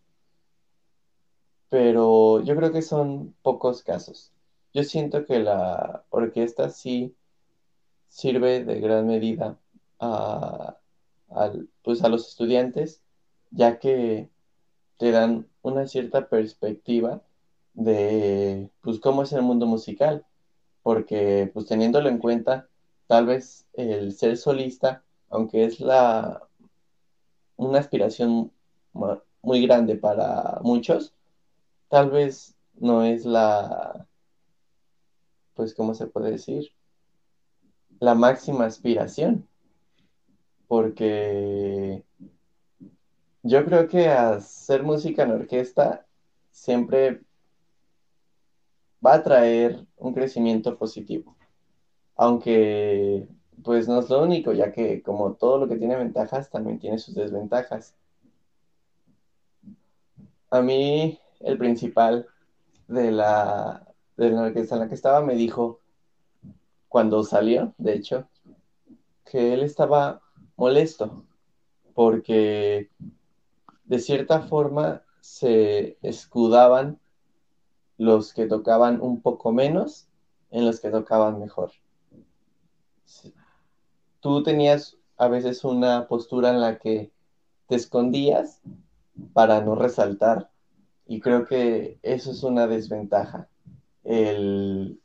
[1.75, 4.33] pero yo creo que son pocos casos.
[4.73, 7.17] Yo siento que la orquesta sí
[8.07, 9.59] sirve de gran medida
[9.99, 10.79] a,
[11.83, 13.03] pues a los estudiantes,
[13.51, 14.31] ya que
[14.99, 17.23] te dan una cierta perspectiva
[17.75, 20.25] de pues cómo es el mundo musical,
[20.83, 22.69] porque pues teniéndolo en cuenta,
[23.07, 26.49] tal vez el ser solista, aunque es la
[27.57, 28.53] una aspiración
[29.43, 31.15] muy grande para muchos,
[31.89, 34.07] tal vez no es la,
[35.55, 36.73] pues, ¿cómo se puede decir?
[38.01, 39.49] La máxima aspiración,
[40.69, 42.05] porque
[43.43, 46.07] yo creo que hacer música en orquesta
[46.51, 47.23] siempre
[49.05, 51.37] va a traer un crecimiento positivo,
[52.17, 53.29] aunque
[53.63, 56.99] pues no es lo único, ya que como todo lo que tiene ventajas, también tiene
[56.99, 57.95] sus desventajas.
[60.51, 62.27] A mí el principal
[62.89, 65.81] de la, de la orquesta en la que estaba me dijo,
[66.89, 68.29] cuando salió, de hecho,
[69.25, 70.23] que él estaba
[70.57, 71.25] molesto
[71.95, 72.91] porque
[73.85, 76.99] de cierta forma se escudaban
[77.97, 80.09] los que tocaban un poco menos
[80.51, 81.73] en los que tocaban mejor.
[84.21, 87.13] Tú tenías a veces una postura en la que
[87.69, 88.61] te escondías
[89.33, 90.51] para no resaltar
[91.07, 93.49] y creo que eso es una desventaja,
[94.05, 95.01] el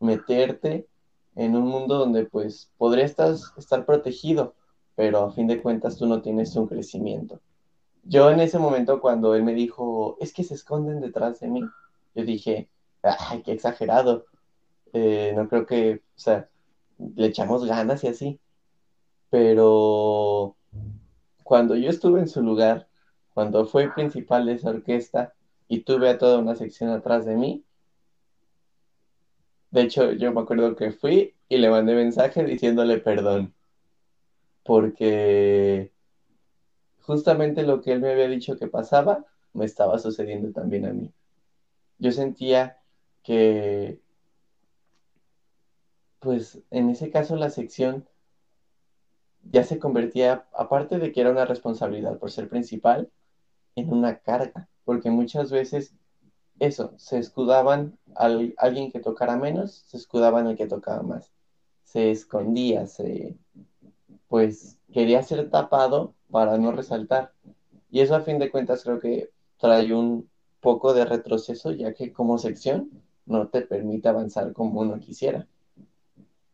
[0.00, 0.88] meterte
[1.36, 3.14] en un mundo donde pues podrías
[3.56, 4.54] estar, protegido,
[4.96, 7.40] pero a fin de cuentas tú no tienes un crecimiento.
[8.04, 11.62] Yo en ese momento cuando él me dijo, es que se esconden detrás de mí,
[12.14, 12.68] yo dije,
[13.02, 14.26] ay, qué exagerado,
[14.92, 16.48] eh, no creo que, o sea,
[17.16, 18.40] le echamos ganas y así.
[19.30, 20.56] pero
[21.42, 22.88] cuando yo estuve en su lugar,
[23.34, 25.34] cuando fue principal de esa orquesta
[25.68, 27.64] y tuve a toda una sección atrás de mí,
[29.70, 33.52] de hecho yo me acuerdo que fui y le mandé mensaje diciéndole perdón,
[34.64, 35.92] porque
[37.00, 41.12] justamente lo que él me había dicho que pasaba me estaba sucediendo también a mí.
[41.98, 42.80] Yo sentía
[43.22, 44.00] que,
[46.18, 48.08] pues en ese caso la sección
[49.50, 53.10] ya se convertía, aparte de que era una responsabilidad por ser principal,
[53.76, 55.94] en una carga, porque muchas veces
[56.58, 61.32] eso, se escudaban al alguien que tocara menos, se escudaban al que tocaba más,
[61.82, 63.36] se escondía, se
[64.28, 67.32] pues quería ser tapado para no resaltar.
[67.90, 70.28] Y eso a fin de cuentas creo que trae un
[70.60, 72.90] poco de retroceso, ya que como sección
[73.26, 75.46] no te permite avanzar como uno quisiera.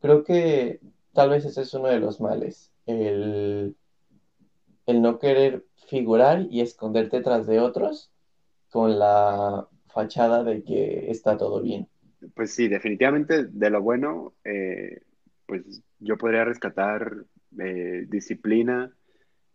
[0.01, 0.81] Creo que
[1.13, 3.77] tal vez ese es uno de los males, el,
[4.87, 8.11] el no querer figurar y esconderte tras de otros
[8.71, 11.89] con la fachada de que está todo bien.
[12.35, 15.01] Pues sí, definitivamente de lo bueno, eh,
[15.47, 17.25] pues yo podría rescatar
[17.59, 18.93] eh, disciplina,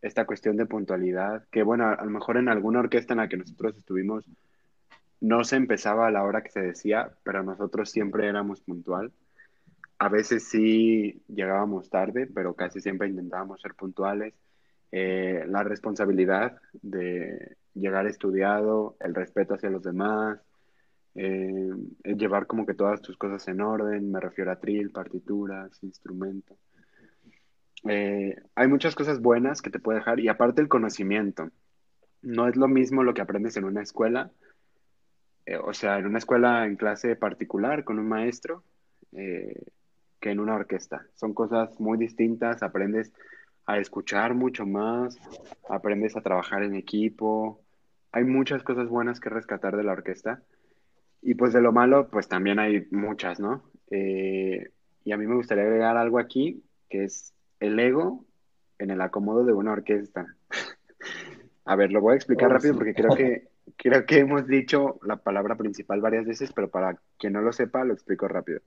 [0.01, 3.37] esta cuestión de puntualidad, que bueno, a lo mejor en alguna orquesta en la que
[3.37, 4.29] nosotros estuvimos
[5.21, 9.11] no se empezaba a la hora que se decía, pero nosotros siempre éramos puntual.
[9.97, 14.33] A veces sí llegábamos tarde, pero casi siempre intentábamos ser puntuales.
[14.91, 20.39] Eh, la responsabilidad de llegar estudiado, el respeto hacia los demás,
[21.15, 21.71] eh,
[22.03, 26.57] llevar como que todas tus cosas en orden, me refiero a trill, partituras, instrumentos.
[27.87, 31.51] Eh, hay muchas cosas buenas que te puede dejar y aparte el conocimiento.
[32.21, 34.31] No es lo mismo lo que aprendes en una escuela,
[35.45, 38.63] eh, o sea, en una escuela en clase particular con un maestro,
[39.11, 39.63] eh,
[40.19, 41.05] que en una orquesta.
[41.13, 43.13] Son cosas muy distintas, aprendes
[43.67, 45.17] a escuchar mucho más,
[45.69, 47.61] aprendes a trabajar en equipo.
[48.11, 50.41] Hay muchas cosas buenas que rescatar de la orquesta.
[51.21, 53.63] Y pues de lo malo, pues también hay muchas, ¿no?
[53.91, 57.34] y a mí me gustaría agregar algo aquí, que es
[57.65, 58.25] el ego
[58.79, 60.35] en el acomodo de una orquesta.
[61.65, 63.47] a ver, lo voy a explicar oh, rápido porque creo que,
[63.77, 67.83] creo que hemos dicho la palabra principal varias veces, pero para quien no lo sepa,
[67.83, 68.61] lo explico rápido.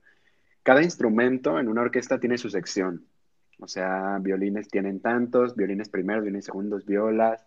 [0.63, 3.05] Cada instrumento en una orquesta tiene su sección.
[3.59, 7.45] O sea, violines tienen tantos, violines primeros, violines segundos, violas,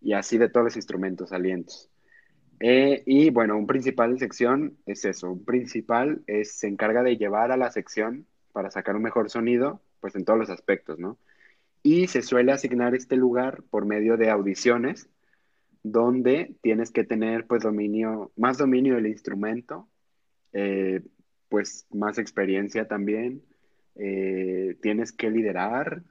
[0.00, 1.88] y así de todos los instrumentos, alientos.
[2.60, 5.32] Eh, y bueno, un principal de sección es eso.
[5.32, 9.80] Un principal es, se encarga de llevar a la sección para sacar un mejor sonido
[10.02, 11.16] pues en todos los aspectos, ¿no?
[11.82, 15.08] Y se suele asignar este lugar por medio de audiciones,
[15.82, 19.88] donde tienes que tener pues dominio, más dominio del instrumento,
[20.52, 21.02] eh,
[21.48, 23.42] pues más experiencia también,
[23.94, 26.02] eh, tienes que liderar,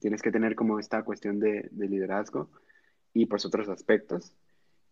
[0.00, 2.50] tienes que tener como esta cuestión de, liderazgo
[3.14, 4.34] y pues otros aspectos.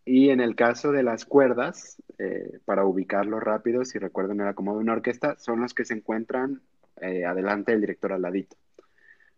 [0.05, 4.75] Y en el caso de las cuerdas, eh, para ubicarlo rápido, si recuerdan era como
[4.75, 6.63] de una orquesta, son los que se encuentran
[7.01, 8.57] eh, adelante el director al ladito.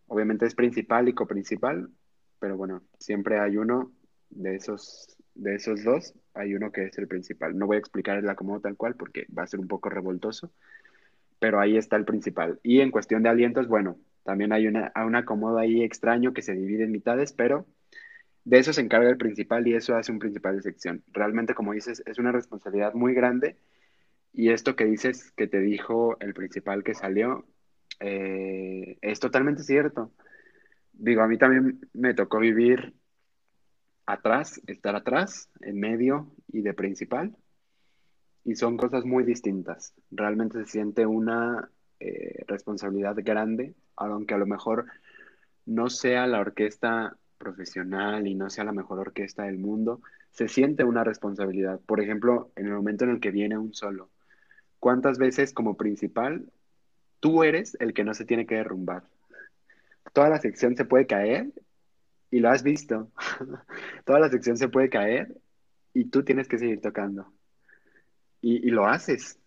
[0.07, 1.89] Obviamente es principal y coprincipal,
[2.39, 3.91] pero bueno, siempre hay uno
[4.29, 7.57] de esos, de esos dos, hay uno que es el principal.
[7.57, 10.51] No voy a explicar el acomodo tal cual porque va a ser un poco revoltoso,
[11.39, 12.59] pero ahí está el principal.
[12.63, 16.53] Y en cuestión de alientos, bueno, también hay una, un acomodo ahí extraño que se
[16.53, 17.65] divide en mitades, pero
[18.43, 21.03] de eso se encarga el principal y eso hace un principal de sección.
[21.11, 23.57] Realmente, como dices, es una responsabilidad muy grande
[24.33, 27.45] y esto que dices que te dijo el principal que salió,
[28.01, 30.11] eh, es totalmente cierto.
[30.91, 32.93] Digo, a mí también me tocó vivir
[34.05, 37.35] atrás, estar atrás, en medio y de principal.
[38.43, 39.93] Y son cosas muy distintas.
[40.09, 44.87] Realmente se siente una eh, responsabilidad grande, aunque a lo mejor
[45.65, 50.83] no sea la orquesta profesional y no sea la mejor orquesta del mundo, se siente
[50.83, 51.79] una responsabilidad.
[51.85, 54.09] Por ejemplo, en el momento en el que viene un solo.
[54.79, 56.51] ¿Cuántas veces como principal
[57.21, 59.03] tú eres el que no se tiene que derrumbar?
[60.11, 61.53] Toda la sección se puede caer
[62.29, 63.09] y lo has visto.
[64.05, 65.37] Toda la sección se puede caer
[65.93, 67.31] y tú tienes que seguir tocando.
[68.41, 69.39] Y, lo haces.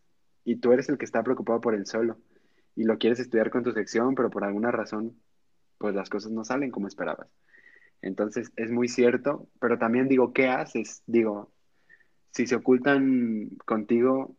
[0.44, 2.18] Y tú eres el que está preocupado por el solo.
[2.76, 5.20] Y lo quieres estudiar con tu sección, pero por alguna razón,
[5.78, 7.28] pues las cosas no salen como esperabas.
[8.02, 11.02] Entonces, es muy cierto, pero también digo, ¿qué haces?
[11.06, 11.52] Digo,
[12.30, 14.36] si se ocultan contigo,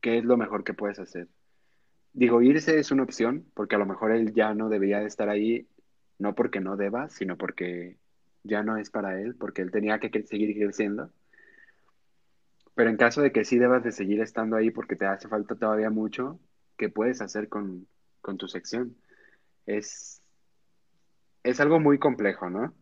[0.00, 1.28] ¿qué es lo mejor que puedes hacer?
[2.16, 5.28] Digo, irse es una opción, porque a lo mejor él ya no debería de estar
[5.28, 5.68] ahí,
[6.18, 7.98] no porque no deba, sino porque
[8.42, 11.10] ya no es para él, porque él tenía que seguir creciendo.
[12.74, 15.56] Pero en caso de que sí debas de seguir estando ahí porque te hace falta
[15.56, 16.40] todavía mucho,
[16.78, 17.86] ¿qué puedes hacer con,
[18.22, 18.96] con tu sección?
[19.66, 20.22] Es,
[21.42, 22.72] es algo muy complejo, ¿no?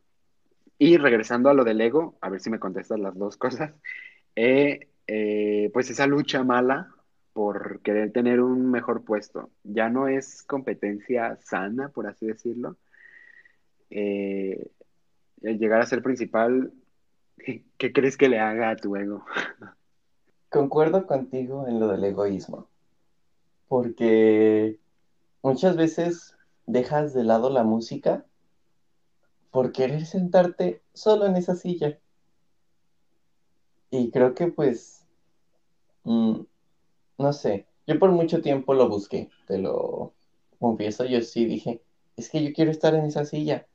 [0.78, 3.72] Y regresando a lo del ego, a ver si me contestas las dos cosas,
[4.36, 6.93] eh, eh, pues esa lucha mala
[7.34, 12.76] por querer tener un mejor puesto, ya no es competencia sana, por así decirlo.
[13.90, 14.70] Eh,
[15.42, 16.72] llegar a ser principal,
[17.76, 19.26] ¿qué crees que le haga a tu ego?
[20.48, 22.68] Concuerdo contigo en lo del egoísmo,
[23.66, 24.78] porque
[25.42, 28.24] muchas veces dejas de lado la música
[29.50, 31.98] por querer sentarte solo en esa silla.
[33.90, 35.04] Y creo que pues,
[36.04, 36.40] mm,
[37.18, 40.12] no sé, yo por mucho tiempo lo busqué, te lo
[40.58, 41.82] confieso, yo sí dije,
[42.16, 43.66] es que yo quiero estar en esa silla,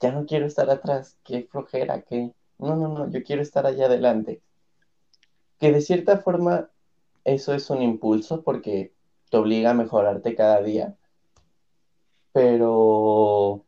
[0.00, 2.32] ya no quiero estar atrás, qué flojera, qué...
[2.58, 4.42] No, no, no, yo quiero estar allá adelante.
[5.58, 6.70] Que de cierta forma
[7.24, 8.92] eso es un impulso porque
[9.30, 10.96] te obliga a mejorarte cada día,
[12.32, 13.64] pero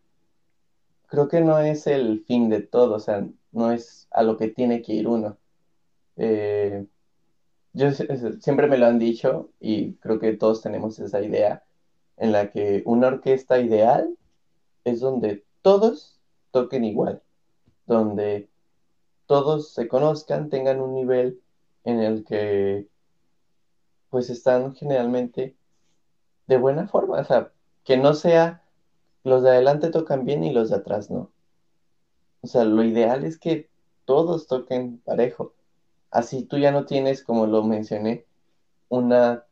[1.07, 4.49] creo que no es el fin de todo, o sea, no es a lo que
[4.49, 5.39] tiene que ir uno.
[6.17, 6.87] Eh,
[7.77, 11.63] yo siempre me lo han dicho y creo que todos tenemos esa idea
[12.17, 14.17] en la que una orquesta ideal
[14.85, 16.19] es donde todos
[16.53, 17.23] toquen igual,
[17.87, 18.49] donde
[19.27, 21.43] todos se conozcan, tengan un nivel
[21.85, 22.89] en el que
[24.09, 25.55] pues están generalmente
[26.47, 27.53] de buena forma, o sea,
[27.85, 28.63] que no sea
[29.23, 31.31] los de adelante tocan bien y los de atrás no.
[32.41, 33.69] O sea, lo ideal es que
[34.07, 35.53] todos toquen parejo.
[36.11, 38.25] Así tú ya no tienes, como lo mencioné,
[38.89, 39.45] una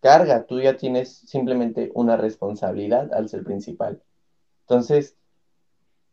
[0.00, 4.02] carga, tú ya tienes simplemente una responsabilidad al ser principal.
[4.62, 5.16] Entonces,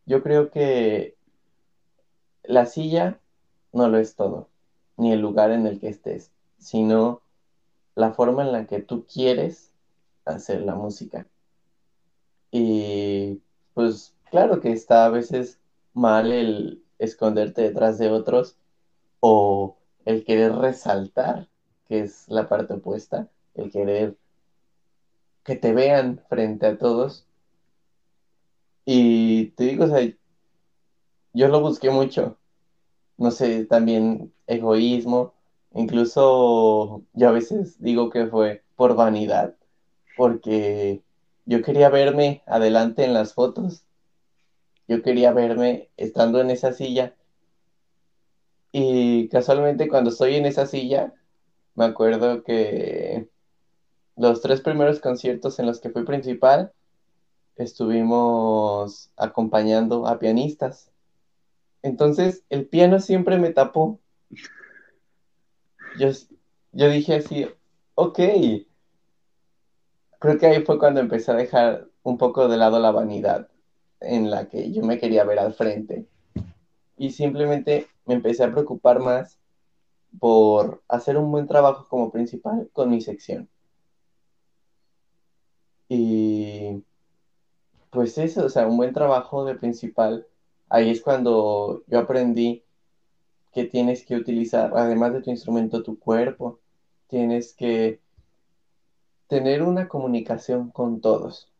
[0.05, 1.15] yo creo que
[2.43, 3.19] la silla
[3.73, 4.49] no lo es todo,
[4.97, 7.21] ni el lugar en el que estés, sino
[7.95, 9.73] la forma en la que tú quieres
[10.25, 11.27] hacer la música.
[12.51, 13.41] Y
[13.73, 15.59] pues claro que está a veces
[15.93, 18.57] mal el esconderte detrás de otros
[19.29, 21.49] o el querer resaltar,
[21.87, 24.15] que es la parte opuesta, el querer
[25.43, 27.25] que te vean frente a todos.
[28.85, 29.99] Y te digo, o sea,
[31.33, 32.37] yo lo busqué mucho.
[33.17, 35.33] No sé, también egoísmo.
[35.73, 39.55] Incluso yo a veces digo que fue por vanidad,
[40.15, 41.03] porque
[41.45, 43.83] yo quería verme adelante en las fotos.
[44.87, 47.16] Yo quería verme estando en esa silla.
[48.79, 51.11] Y casualmente cuando estoy en esa silla,
[51.73, 53.27] me acuerdo que
[54.15, 56.71] los tres primeros conciertos en los que fui principal,
[57.55, 60.91] estuvimos acompañando a pianistas.
[61.81, 63.99] Entonces, el piano siempre me tapó.
[65.97, 66.09] Yo,
[66.71, 67.47] yo dije así,
[67.95, 68.19] ok,
[70.19, 73.49] creo que ahí fue cuando empecé a dejar un poco de lado la vanidad
[74.01, 76.05] en la que yo me quería ver al frente.
[76.95, 79.37] Y simplemente me empecé a preocupar más
[80.19, 83.49] por hacer un buen trabajo como principal con mi sección.
[85.89, 86.83] Y
[87.89, 90.27] pues eso, o sea, un buen trabajo de principal,
[90.69, 92.63] ahí es cuando yo aprendí
[93.53, 96.59] que tienes que utilizar, además de tu instrumento, tu cuerpo,
[97.07, 98.01] tienes que
[99.27, 101.51] tener una comunicación con todos.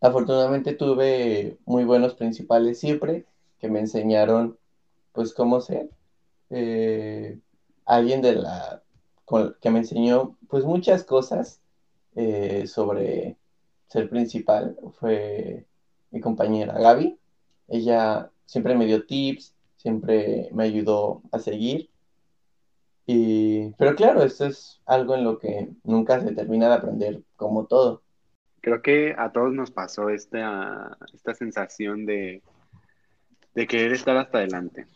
[0.00, 3.26] Afortunadamente tuve muy buenos principales siempre
[3.58, 4.58] que me enseñaron
[5.14, 5.88] pues cómo ser.
[6.50, 7.38] Eh,
[7.86, 8.82] alguien de la
[9.62, 11.62] que me enseñó pues muchas cosas
[12.14, 13.38] eh, sobre
[13.88, 15.64] ser principal fue
[16.10, 17.18] mi compañera Gaby.
[17.68, 21.88] Ella siempre me dio tips, siempre me ayudó a seguir
[23.06, 27.66] y, pero claro, esto es algo en lo que nunca se termina de aprender como
[27.66, 28.02] todo.
[28.60, 32.42] Creo que a todos nos pasó esta, esta sensación de,
[33.54, 34.86] de querer estar hasta adelante.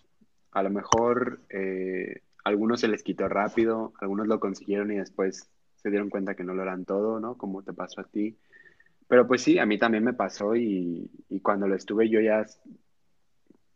[0.53, 5.91] A lo mejor eh, algunos se les quitó rápido, algunos lo consiguieron y después se
[5.91, 7.37] dieron cuenta que no lo eran todo, ¿no?
[7.37, 8.37] Como te pasó a ti.
[9.07, 12.45] Pero pues sí, a mí también me pasó y, y cuando lo estuve yo ya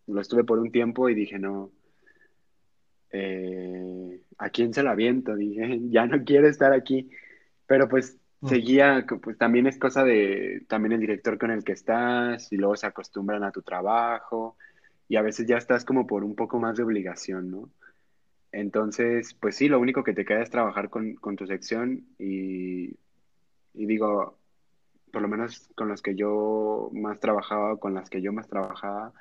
[0.07, 1.71] lo estuve por un tiempo y dije, no,
[3.13, 5.35] eh, ¿a quién se la aviento?
[5.37, 7.11] Dije, ya no quiero estar aquí.
[7.67, 8.49] Pero pues mm.
[8.49, 12.77] seguía, pues también es cosa de, también el director con el que estás y luego
[12.77, 14.57] se acostumbran a tu trabajo
[15.13, 17.69] y a veces ya estás como por un poco más de obligación, ¿no?
[18.51, 22.97] Entonces, pues sí, lo único que te queda es trabajar con, tu sección y,
[23.75, 24.39] y digo,
[25.13, 29.13] por lo menos con los que yo más trabajaba, con las que yo más trabajaba,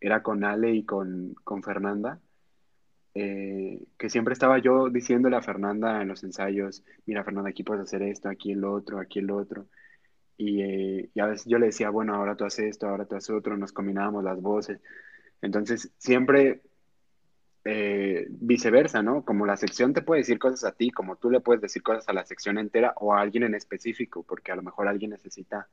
[0.00, 2.20] era con Ale y con, con Fernanda
[3.14, 7.84] eh, que siempre estaba yo diciéndole a Fernanda en los ensayos, mira Fernanda, aquí puedes
[7.84, 9.66] hacer esto, aquí el otro, aquí el otro.
[10.36, 13.16] Y, eh, y a veces yo le decía, bueno, ahora tú haces esto, ahora tú
[13.16, 14.80] haces otro, nos combinábamos las voces.
[15.42, 16.62] Entonces, siempre
[17.64, 19.24] eh, viceversa, ¿no?
[19.24, 22.08] Como la sección te puede decir cosas a ti, como tú le puedes decir cosas
[22.08, 25.68] a la sección entera o a alguien en específico, porque a lo mejor alguien necesita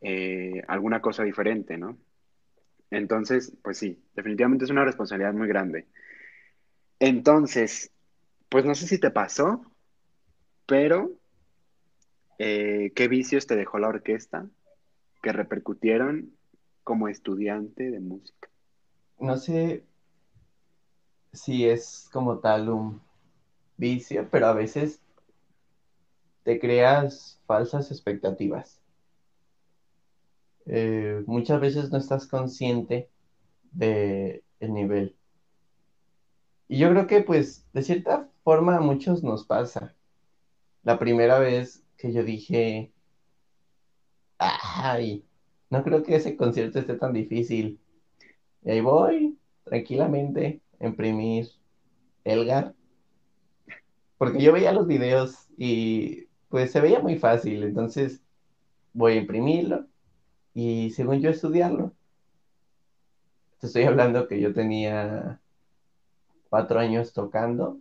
[0.00, 1.98] eh, alguna cosa diferente, ¿no?
[2.90, 5.86] Entonces, pues sí, definitivamente es una responsabilidad muy grande.
[7.00, 7.90] Entonces,
[8.48, 9.64] pues no sé si te pasó,
[10.66, 11.10] pero
[12.38, 14.46] eh, ¿qué vicios te dejó la orquesta
[15.22, 16.30] que repercutieron
[16.82, 18.48] como estudiante de música?
[19.18, 19.58] No sé
[21.32, 23.02] si es como tal un
[23.76, 25.02] vicio, pero a veces
[26.44, 28.80] te creas falsas expectativas.
[30.66, 33.10] Eh, muchas veces no estás consciente
[33.72, 35.16] del nivel.
[36.68, 39.96] Y yo creo que pues de cierta forma a muchos nos pasa.
[40.84, 42.92] La primera vez que yo dije,
[44.38, 45.26] ay,
[45.70, 47.80] no creo que ese concierto esté tan difícil.
[48.64, 51.48] Y ahí voy, tranquilamente, a imprimir
[52.24, 52.74] Elgar.
[54.16, 57.62] Porque yo veía los videos y pues se veía muy fácil.
[57.62, 58.22] Entonces
[58.92, 59.86] voy a imprimirlo
[60.54, 61.92] y según yo estudiarlo.
[63.60, 65.40] Te estoy hablando que yo tenía
[66.48, 67.80] cuatro años tocando.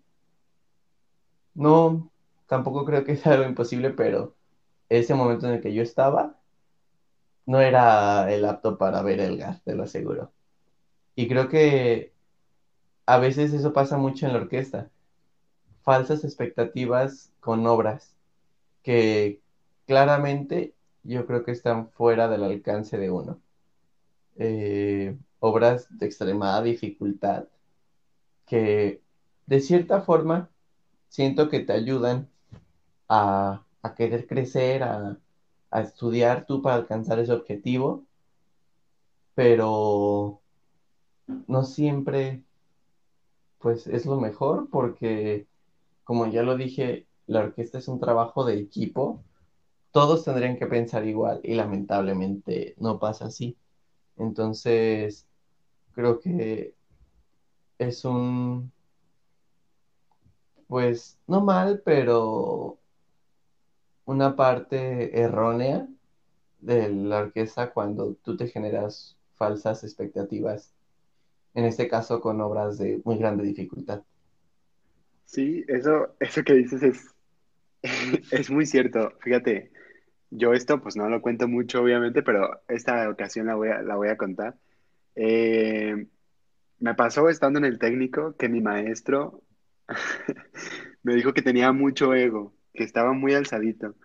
[1.53, 2.11] No,
[2.47, 4.35] tampoco creo que sea algo imposible, pero
[4.89, 6.39] ese momento en el que yo estaba
[7.45, 10.31] no era el apto para ver el gas, te lo aseguro.
[11.15, 12.13] Y creo que
[13.05, 14.89] a veces eso pasa mucho en la orquesta.
[15.83, 18.15] Falsas expectativas con obras
[18.83, 19.41] que
[19.85, 23.39] claramente yo creo que están fuera del alcance de uno.
[24.37, 27.45] Eh, obras de extremada dificultad
[28.47, 29.01] que
[29.45, 30.49] de cierta forma
[31.09, 32.29] siento que te ayudan
[33.09, 33.65] a,
[33.97, 35.17] querer crecer, a,
[35.71, 38.05] a estudiar tú para alcanzar ese objetivo,
[39.35, 40.42] pero
[41.47, 42.43] no siempre
[43.59, 45.47] pues es lo mejor porque
[46.03, 49.23] como ya lo dije, la orquesta es un trabajo de equipo
[49.93, 53.55] todos tendrían que pensar igual y lamentablemente no pasa así.
[54.17, 55.27] Entonces,
[55.93, 56.75] creo que
[57.77, 58.71] es un,
[60.67, 62.79] pues, no mal, pero
[64.05, 65.87] una parte errónea
[66.59, 70.73] de la orquesta cuando tú te generas falsas expectativas,
[71.53, 74.03] en este caso con obras de muy grande dificultad.
[75.25, 77.13] Sí, eso, eso que dices es,
[78.31, 79.13] es muy cierto.
[79.21, 79.71] Fíjate,
[80.29, 83.95] yo esto pues no lo cuento mucho, obviamente, pero esta ocasión la voy a, la
[83.95, 84.55] voy a contar.
[85.15, 86.07] Eh,
[86.79, 89.43] me pasó estando en el técnico que mi maestro
[91.03, 93.95] me dijo que tenía mucho ego, que estaba muy alzadito.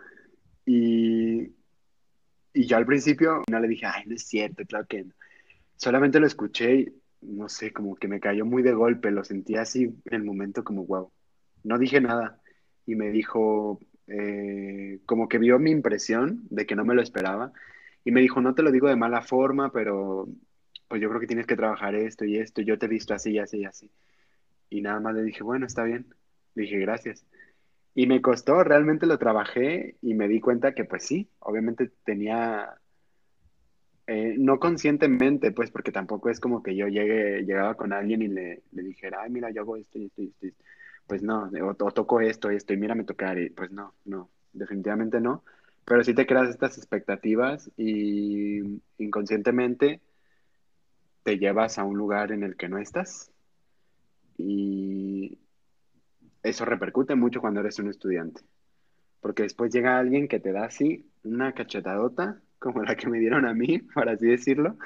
[0.66, 1.54] Y,
[2.52, 5.14] y yo al principio no le dije, ay, no es cierto, claro que no.
[5.76, 6.86] Solamente lo escuché y,
[7.20, 10.64] no sé, como que me cayó muy de golpe, lo sentí así en el momento
[10.64, 11.10] como, wow.
[11.64, 12.40] No dije nada.
[12.86, 17.52] Y me dijo, eh, como que vio mi impresión de que no me lo esperaba
[18.04, 20.28] y me dijo, no te lo digo de mala forma, pero
[20.88, 23.38] pues yo creo que tienes que trabajar esto y esto, yo te he visto así
[23.38, 23.90] así y así.
[24.70, 26.06] Y nada más le dije, bueno, está bien.
[26.54, 27.26] Le dije, gracias.
[27.94, 32.78] Y me costó, realmente lo trabajé y me di cuenta que pues sí, obviamente tenía,
[34.08, 38.28] eh, no conscientemente, pues porque tampoco es como que yo llegue, llegaba con alguien y
[38.28, 40.46] le, le dijera, ay, mira, yo hago esto y esto y esto
[41.08, 45.42] pues no, o, toco esto, esto, y mírame tocar, y pues no, no, definitivamente no.
[45.86, 50.02] Pero sí te creas estas expectativas y inconscientemente
[51.22, 53.30] te llevas a un lugar en el que no estás.
[54.36, 55.38] Y
[56.42, 58.42] eso repercute mucho cuando eres un estudiante.
[59.22, 63.46] Porque después llega alguien que te da así una cachetadota, como la que me dieron
[63.46, 64.76] a mí, por así decirlo,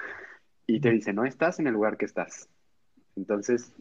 [0.67, 2.49] y te dice, no estás en el lugar que estás.
[3.17, 3.75] Entonces,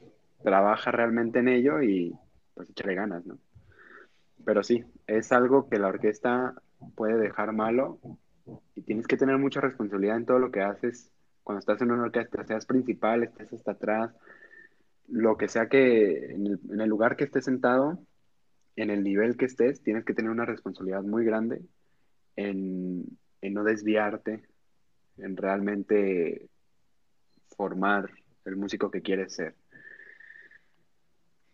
[0.44, 2.16] trabaja realmente en ello y
[2.54, 3.38] pues echarle ganas, ¿no?
[4.44, 6.56] Pero sí, es algo que la orquesta
[6.96, 8.00] puede dejar malo
[8.76, 11.12] y tienes que tener mucha responsabilidad en todo lo que haces
[11.44, 14.16] cuando estás en una orquesta, seas principal, estés hasta atrás,
[15.08, 18.00] lo que sea que en el, lugar que estés sentado,
[18.76, 21.62] en el nivel que estés, tienes que tener una responsabilidad muy grande
[22.36, 23.06] en,
[23.42, 24.44] en no desviarte,
[25.18, 26.48] en realmente
[27.56, 28.10] formar
[28.46, 29.56] el músico que quieres ser.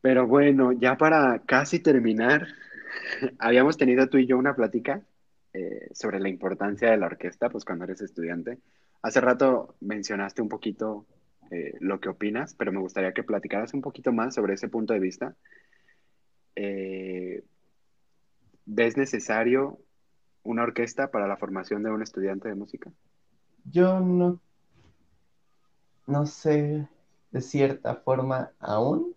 [0.02, 2.48] Pero bueno, ya para casi terminar,
[3.40, 5.02] habíamos tenido tú y yo una plática
[5.54, 8.60] eh, sobre la importancia de la orquesta, pues cuando eres estudiante.
[9.02, 11.06] Hace rato mencionaste un poquito
[11.52, 14.94] eh, lo que opinas, pero me gustaría que platicaras un poquito más sobre ese punto
[14.94, 15.36] de vista.
[16.56, 17.44] Eh,
[18.66, 19.80] ¿Ves necesario
[20.48, 22.91] una orquesta para la formación de un estudiante de música?
[23.66, 24.39] Yo no,
[26.06, 26.88] no sé
[27.32, 29.14] de cierta forma aún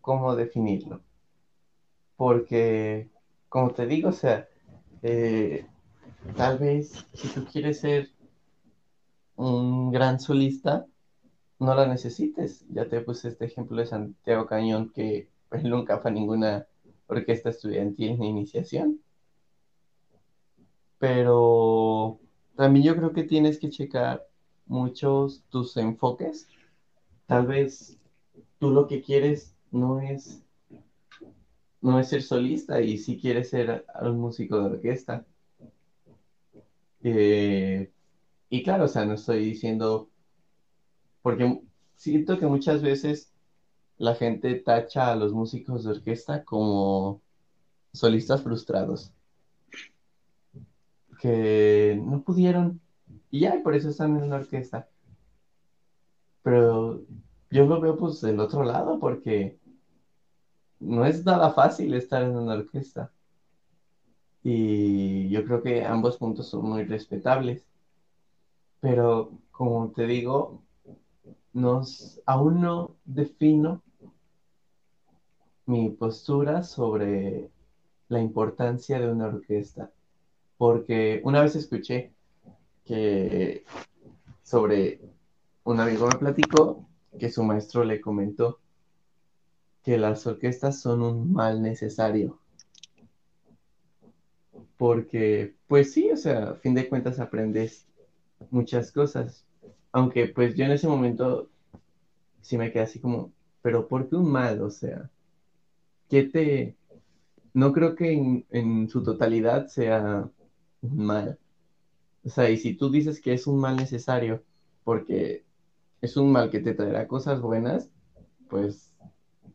[0.00, 1.02] cómo definirlo.
[2.16, 3.10] Porque,
[3.48, 4.48] como te digo, o sea,
[5.02, 5.66] eh,
[6.36, 8.08] tal vez si tú quieres ser
[9.36, 10.86] un gran solista,
[11.58, 12.64] no la necesites.
[12.70, 16.66] Ya te puse este ejemplo de Santiago Cañón, que él nunca fue ninguna
[17.06, 19.00] orquesta estudiantil ni iniciación.
[21.00, 22.20] Pero
[22.56, 24.28] también yo creo que tienes que checar
[24.66, 26.46] muchos tus enfoques.
[27.26, 27.98] Tal vez
[28.60, 30.44] tú lo que quieres no es
[31.80, 35.24] no es ser solista y si quieres ser un músico de orquesta.
[37.02, 37.90] Eh,
[38.50, 40.10] y claro, o sea, no estoy diciendo,
[41.22, 41.62] porque
[41.96, 43.32] siento que muchas veces
[43.96, 47.22] la gente tacha a los músicos de orquesta como
[47.92, 49.12] solistas frustrados,
[51.20, 52.80] que no pudieron
[53.30, 54.88] y ya, por eso están en la orquesta.
[56.42, 57.02] Pero
[57.50, 59.58] yo lo veo pues del otro lado, porque
[60.80, 63.12] no es nada fácil estar en una orquesta.
[64.42, 67.66] Y yo creo que ambos puntos son muy respetables.
[68.80, 70.62] Pero como te digo,
[71.52, 73.82] nos, aún no defino
[75.66, 77.50] mi postura sobre
[78.08, 79.92] la importancia de una orquesta.
[80.60, 82.12] Porque una vez escuché
[82.84, 83.64] que
[84.42, 85.00] sobre
[85.64, 86.86] un amigo me platicó
[87.18, 88.60] que su maestro le comentó
[89.82, 92.38] que las orquestas son un mal necesario.
[94.76, 97.86] Porque, pues sí, o sea, a fin de cuentas aprendes
[98.50, 99.46] muchas cosas.
[99.92, 101.48] Aunque pues yo en ese momento
[102.42, 103.32] sí me quedé así como,
[103.62, 104.60] pero ¿por qué un mal?
[104.60, 105.08] O sea,
[106.10, 106.76] ¿qué te...
[107.54, 110.30] No creo que en, en su totalidad sea
[110.82, 111.38] mal.
[112.24, 114.42] O sea, y si tú dices que es un mal necesario
[114.84, 115.44] porque
[116.00, 117.90] es un mal que te traerá cosas buenas,
[118.48, 118.94] pues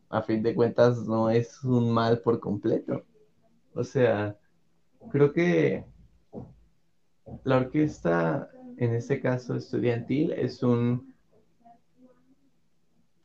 [0.08, 3.04] a fin de cuentas no es un mal por completo.
[3.74, 4.38] O sea,
[5.10, 5.84] creo que
[7.44, 11.14] la orquesta, en este caso estudiantil, es un,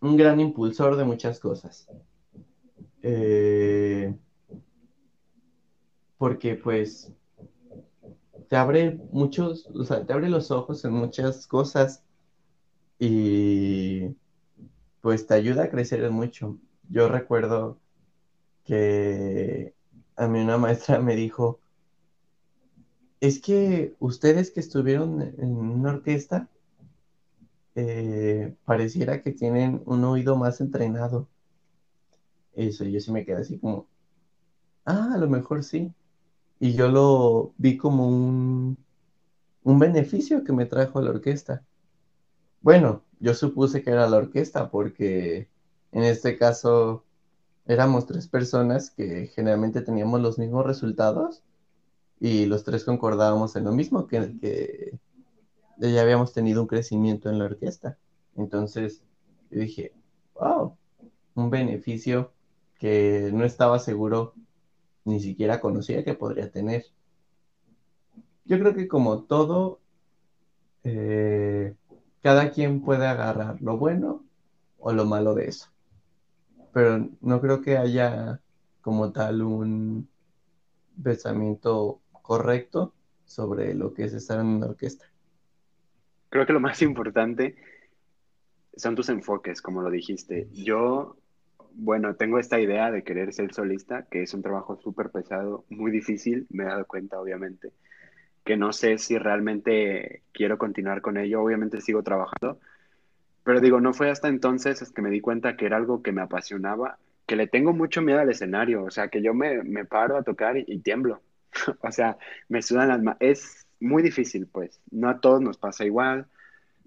[0.01, 1.87] un gran impulsor de muchas cosas.
[3.03, 4.13] Eh,
[6.17, 7.11] porque pues
[8.51, 12.03] te abre muchos, o sea, te abre los ojos en muchas cosas
[12.99, 14.17] y
[14.99, 16.57] pues te ayuda a crecer mucho.
[16.89, 17.79] Yo recuerdo
[18.65, 19.73] que
[20.17, 21.61] a mí una maestra me dijo,
[23.21, 26.49] es que ustedes que estuvieron en una orquesta,
[27.75, 31.29] eh, pareciera que tienen un oído más entrenado.
[32.51, 33.87] Eso, yo sí me quedé así como,
[34.83, 35.93] ah, a lo mejor sí.
[36.61, 38.77] Y yo lo vi como un,
[39.63, 41.65] un beneficio que me trajo la orquesta.
[42.61, 45.49] Bueno, yo supuse que era la orquesta porque
[45.91, 47.03] en este caso
[47.65, 51.41] éramos tres personas que generalmente teníamos los mismos resultados
[52.19, 54.99] y los tres concordábamos en lo mismo, que, que
[55.79, 57.97] ya habíamos tenido un crecimiento en la orquesta.
[58.35, 59.01] Entonces
[59.49, 59.93] yo dije,
[60.35, 60.77] wow,
[61.33, 62.33] un beneficio
[62.77, 64.35] que no estaba seguro,
[65.05, 66.85] ni siquiera conocía que podría tener.
[68.45, 69.79] Yo creo que como todo,
[70.83, 71.75] eh,
[72.21, 74.23] cada quien puede agarrar lo bueno
[74.79, 75.69] o lo malo de eso.
[76.73, 78.41] Pero no creo que haya
[78.81, 80.09] como tal un
[81.01, 82.93] pensamiento correcto
[83.25, 85.05] sobre lo que es estar en una orquesta.
[86.29, 87.55] Creo que lo más importante
[88.75, 90.47] son tus enfoques, como lo dijiste.
[90.53, 91.17] Yo,
[91.75, 95.91] bueno, tengo esta idea de querer ser solista, que es un trabajo súper pesado, muy
[95.91, 97.71] difícil, me he dado cuenta, obviamente,
[98.43, 101.41] que no sé si realmente quiero continuar con ello.
[101.41, 102.59] Obviamente sigo trabajando,
[103.43, 106.21] pero digo, no fue hasta entonces que me di cuenta que era algo que me
[106.21, 110.17] apasionaba, que le tengo mucho miedo al escenario, o sea, que yo me, me paro
[110.17, 111.21] a tocar y tiemblo.
[111.81, 112.17] o sea,
[112.49, 113.17] me sudan las manos.
[113.19, 114.81] Es muy difícil, pues.
[114.91, 116.27] No a todos nos pasa igual,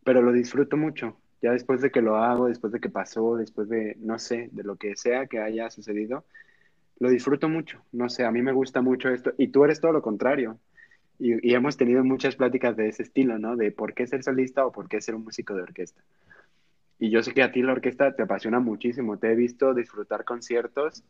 [0.04, 1.16] pero lo disfruto mucho.
[1.44, 4.64] Ya después de que lo hago, después de que pasó, después de, no sé, de
[4.64, 6.24] lo que sea que haya sucedido,
[6.98, 7.82] lo disfruto mucho.
[7.92, 9.34] No sé, a mí me gusta mucho esto.
[9.36, 10.58] Y tú eres todo lo contrario.
[11.18, 13.56] Y, hemos tenido muchas pláticas de ese estilo, ¿no?
[13.56, 16.02] De por qué ser solista o por qué ser un músico de orquesta.
[16.98, 19.18] Y yo sé que a ti la orquesta te apasiona muchísimo.
[19.18, 21.04] Te he visto disfrutar conciertos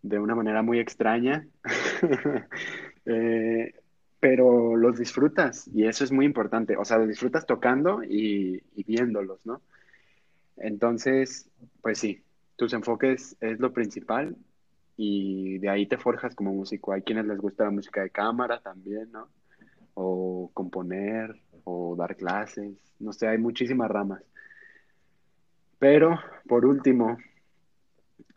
[0.00, 1.46] de una manera muy extraña,
[3.04, 3.74] eh,
[4.20, 6.76] pero los disfrutas y eso es muy importante.
[6.76, 9.60] O sea, los disfrutas tocando y, viéndolos, ¿no?
[10.56, 11.50] Entonces,
[11.82, 12.22] pues sí,
[12.56, 14.36] tus enfoques es lo principal
[14.96, 16.92] y de ahí te forjas como músico.
[16.92, 19.28] Hay quienes les gusta la música de cámara también, ¿no?
[19.94, 24.22] O componer, o dar clases, no sé, hay muchísimas ramas.
[25.78, 27.18] Pero, por último,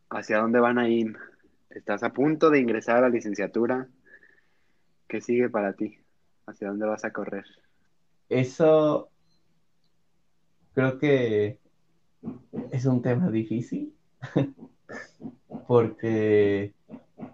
[0.09, 1.15] ¿hacia dónde van a ir?
[1.69, 3.88] Estás a punto de ingresar a la licenciatura.
[5.10, 5.97] ¿Qué sigue para ti?
[6.45, 7.43] ¿Hacia dónde vas a correr?
[8.30, 9.10] Eso
[10.76, 11.57] creo que
[12.72, 13.95] es un tema difícil
[15.68, 16.76] porque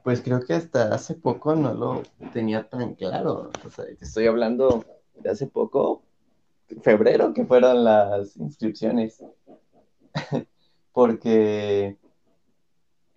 [0.06, 3.52] pues creo que hasta hace poco no lo tenía tan claro.
[3.66, 6.02] O sea, te estoy hablando de hace poco,
[6.82, 9.22] febrero, que fueron las inscripciones.
[10.94, 11.98] porque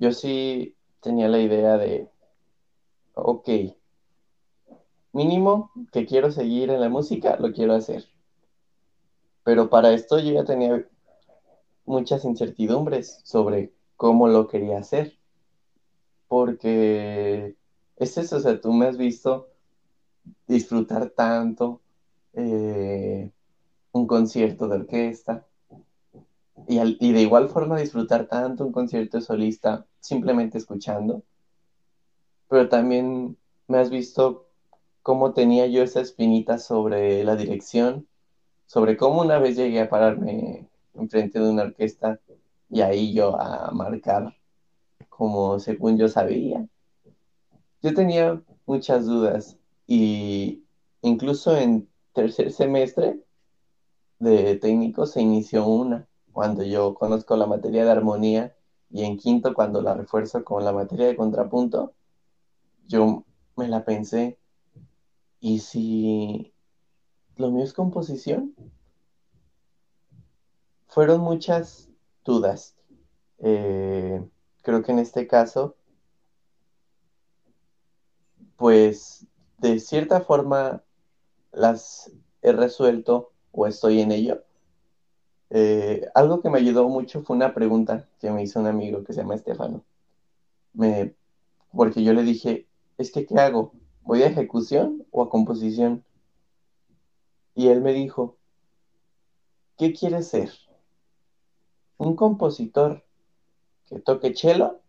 [0.01, 2.09] yo sí tenía la idea de,
[3.15, 3.49] ok,
[5.19, 8.05] mínimo que quiero seguir en la música, lo quiero hacer.
[9.43, 10.87] Pero para esto yo ya tenía
[11.85, 15.19] muchas incertidumbres sobre cómo lo quería hacer.
[16.29, 17.57] Porque
[17.97, 19.49] es eso, o sea, tú me has visto
[20.47, 21.81] disfrutar tanto
[22.35, 23.33] eh,
[23.91, 25.47] un concierto de orquesta
[26.69, 31.25] y, y de igual forma disfrutar tanto un concierto solista simplemente escuchando.
[32.49, 34.48] Pero también me has visto
[35.03, 38.07] cómo tenía yo esa espinita sobre la dirección,
[38.67, 42.21] sobre cómo una vez llegué a pararme enfrente de una orquesta
[42.71, 44.37] y ahí yo a marcar
[45.09, 46.67] como según yo sabía.
[47.83, 50.65] Yo tenía muchas dudas y
[51.03, 53.21] incluso en tercer semestre
[54.19, 58.57] de técnico se inició una, cuando yo conozco la materia de armonía
[58.91, 61.95] y en quinto cuando la refuerzo con la materia de contrapunto,
[62.87, 63.25] yo
[63.57, 64.38] me la pensé,
[65.41, 66.53] ¿y si
[67.37, 68.55] lo mío es composición?
[70.87, 71.89] Fueron muchas
[72.25, 72.77] dudas.
[73.39, 74.23] Eh,
[74.63, 75.77] creo que en este caso,
[78.57, 79.27] pues
[79.59, 80.83] de cierta forma
[81.53, 82.11] las
[82.43, 84.45] he resuelto o estoy en ello.
[85.51, 89.13] Eh, algo que me ayudó mucho fue una pregunta que me hizo un amigo que
[89.13, 89.85] se llama Estefano.
[90.73, 91.15] Me,
[91.73, 92.67] porque yo le dije,
[92.99, 93.73] es que, ¿qué hago?
[94.09, 96.03] ¿Voy a ejecución o a composición?
[97.55, 98.39] Y él me dijo,
[99.77, 100.51] ¿qué quieres ser?
[101.99, 103.05] ¿Un compositor
[103.85, 104.81] que toque cello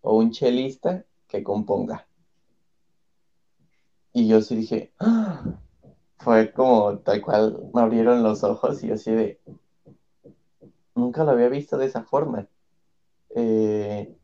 [0.00, 2.08] o un chelista que componga?
[4.14, 5.44] Y yo sí dije, ¡Ah!
[6.16, 9.38] fue como tal cual me abrieron los ojos y yo así de,
[10.94, 12.48] nunca lo había visto de esa forma.
[13.34, 14.16] Eh,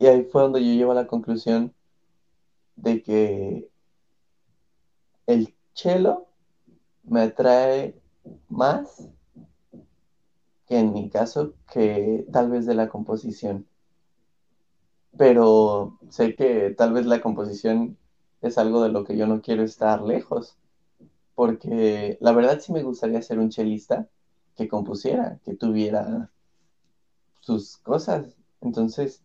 [0.00, 1.72] y ahí fue donde yo llevo a la conclusión
[2.76, 3.70] de que
[5.26, 6.26] el cello
[7.04, 8.00] me atrae
[8.48, 9.08] más
[10.66, 13.66] que en mi caso que tal vez de la composición.
[15.16, 17.96] Pero sé que tal vez la composición
[18.40, 20.56] es algo de lo que yo no quiero estar lejos,
[21.34, 24.08] porque la verdad sí me gustaría ser un chelista
[24.56, 26.30] que compusiera, que tuviera
[27.40, 28.36] sus cosas.
[28.60, 29.23] Entonces,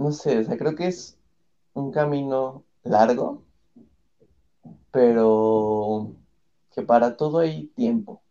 [0.00, 1.18] no sé, o sea, creo que es
[1.74, 3.44] un camino largo,
[4.90, 6.16] pero
[6.70, 8.22] que para todo hay tiempo.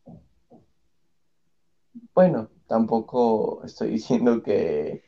[2.15, 5.03] Bueno, tampoco estoy diciendo que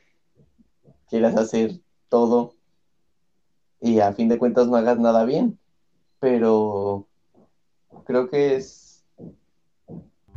[1.10, 2.54] quieras hacer todo
[3.80, 5.58] y a fin de cuentas no hagas nada bien,
[6.20, 7.08] pero
[8.06, 9.04] creo que es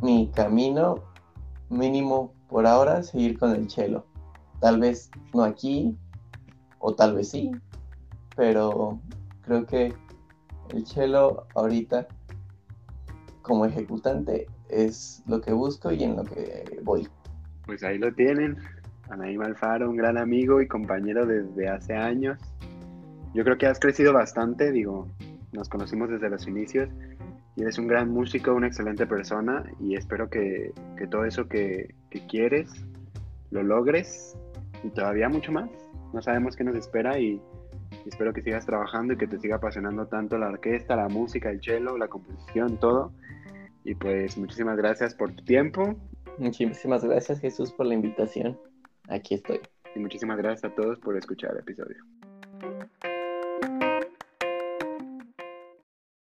[0.01, 1.05] mi camino
[1.69, 4.07] mínimo por ahora seguir con el chelo.
[4.61, 5.99] Tal vez no aquí,
[6.87, 7.51] o tal vez sí,
[8.37, 9.01] pero
[9.41, 9.95] creo que
[10.69, 12.07] el chelo ahorita
[13.41, 17.09] como ejecutante es lo que busco y en lo que voy.
[17.65, 18.59] Pues ahí lo tienen,
[19.09, 22.39] Anaí Alfaro, un gran amigo y compañero desde hace años.
[23.33, 25.09] Yo creo que has crecido bastante, digo,
[25.53, 26.91] nos conocimos desde los inicios
[27.57, 30.75] y eres un gran músico, una excelente persona y espero que,
[31.11, 32.71] todo eso que, que quieres
[33.51, 34.37] lo logres
[34.83, 35.84] y todavía mucho más
[36.15, 37.43] no sabemos qué nos espera y
[38.07, 41.61] espero que sigas trabajando y que te siga apasionando tanto la orquesta, la música, el
[41.61, 43.13] cello, la composición, todo.
[43.85, 45.97] Y pues muchísimas gracias por tu tiempo.
[46.39, 48.59] Muchísimas gracias Jesús por la invitación.
[49.09, 49.61] Aquí estoy.
[49.95, 51.97] Y muchísimas gracias a todos por escuchar el episodio.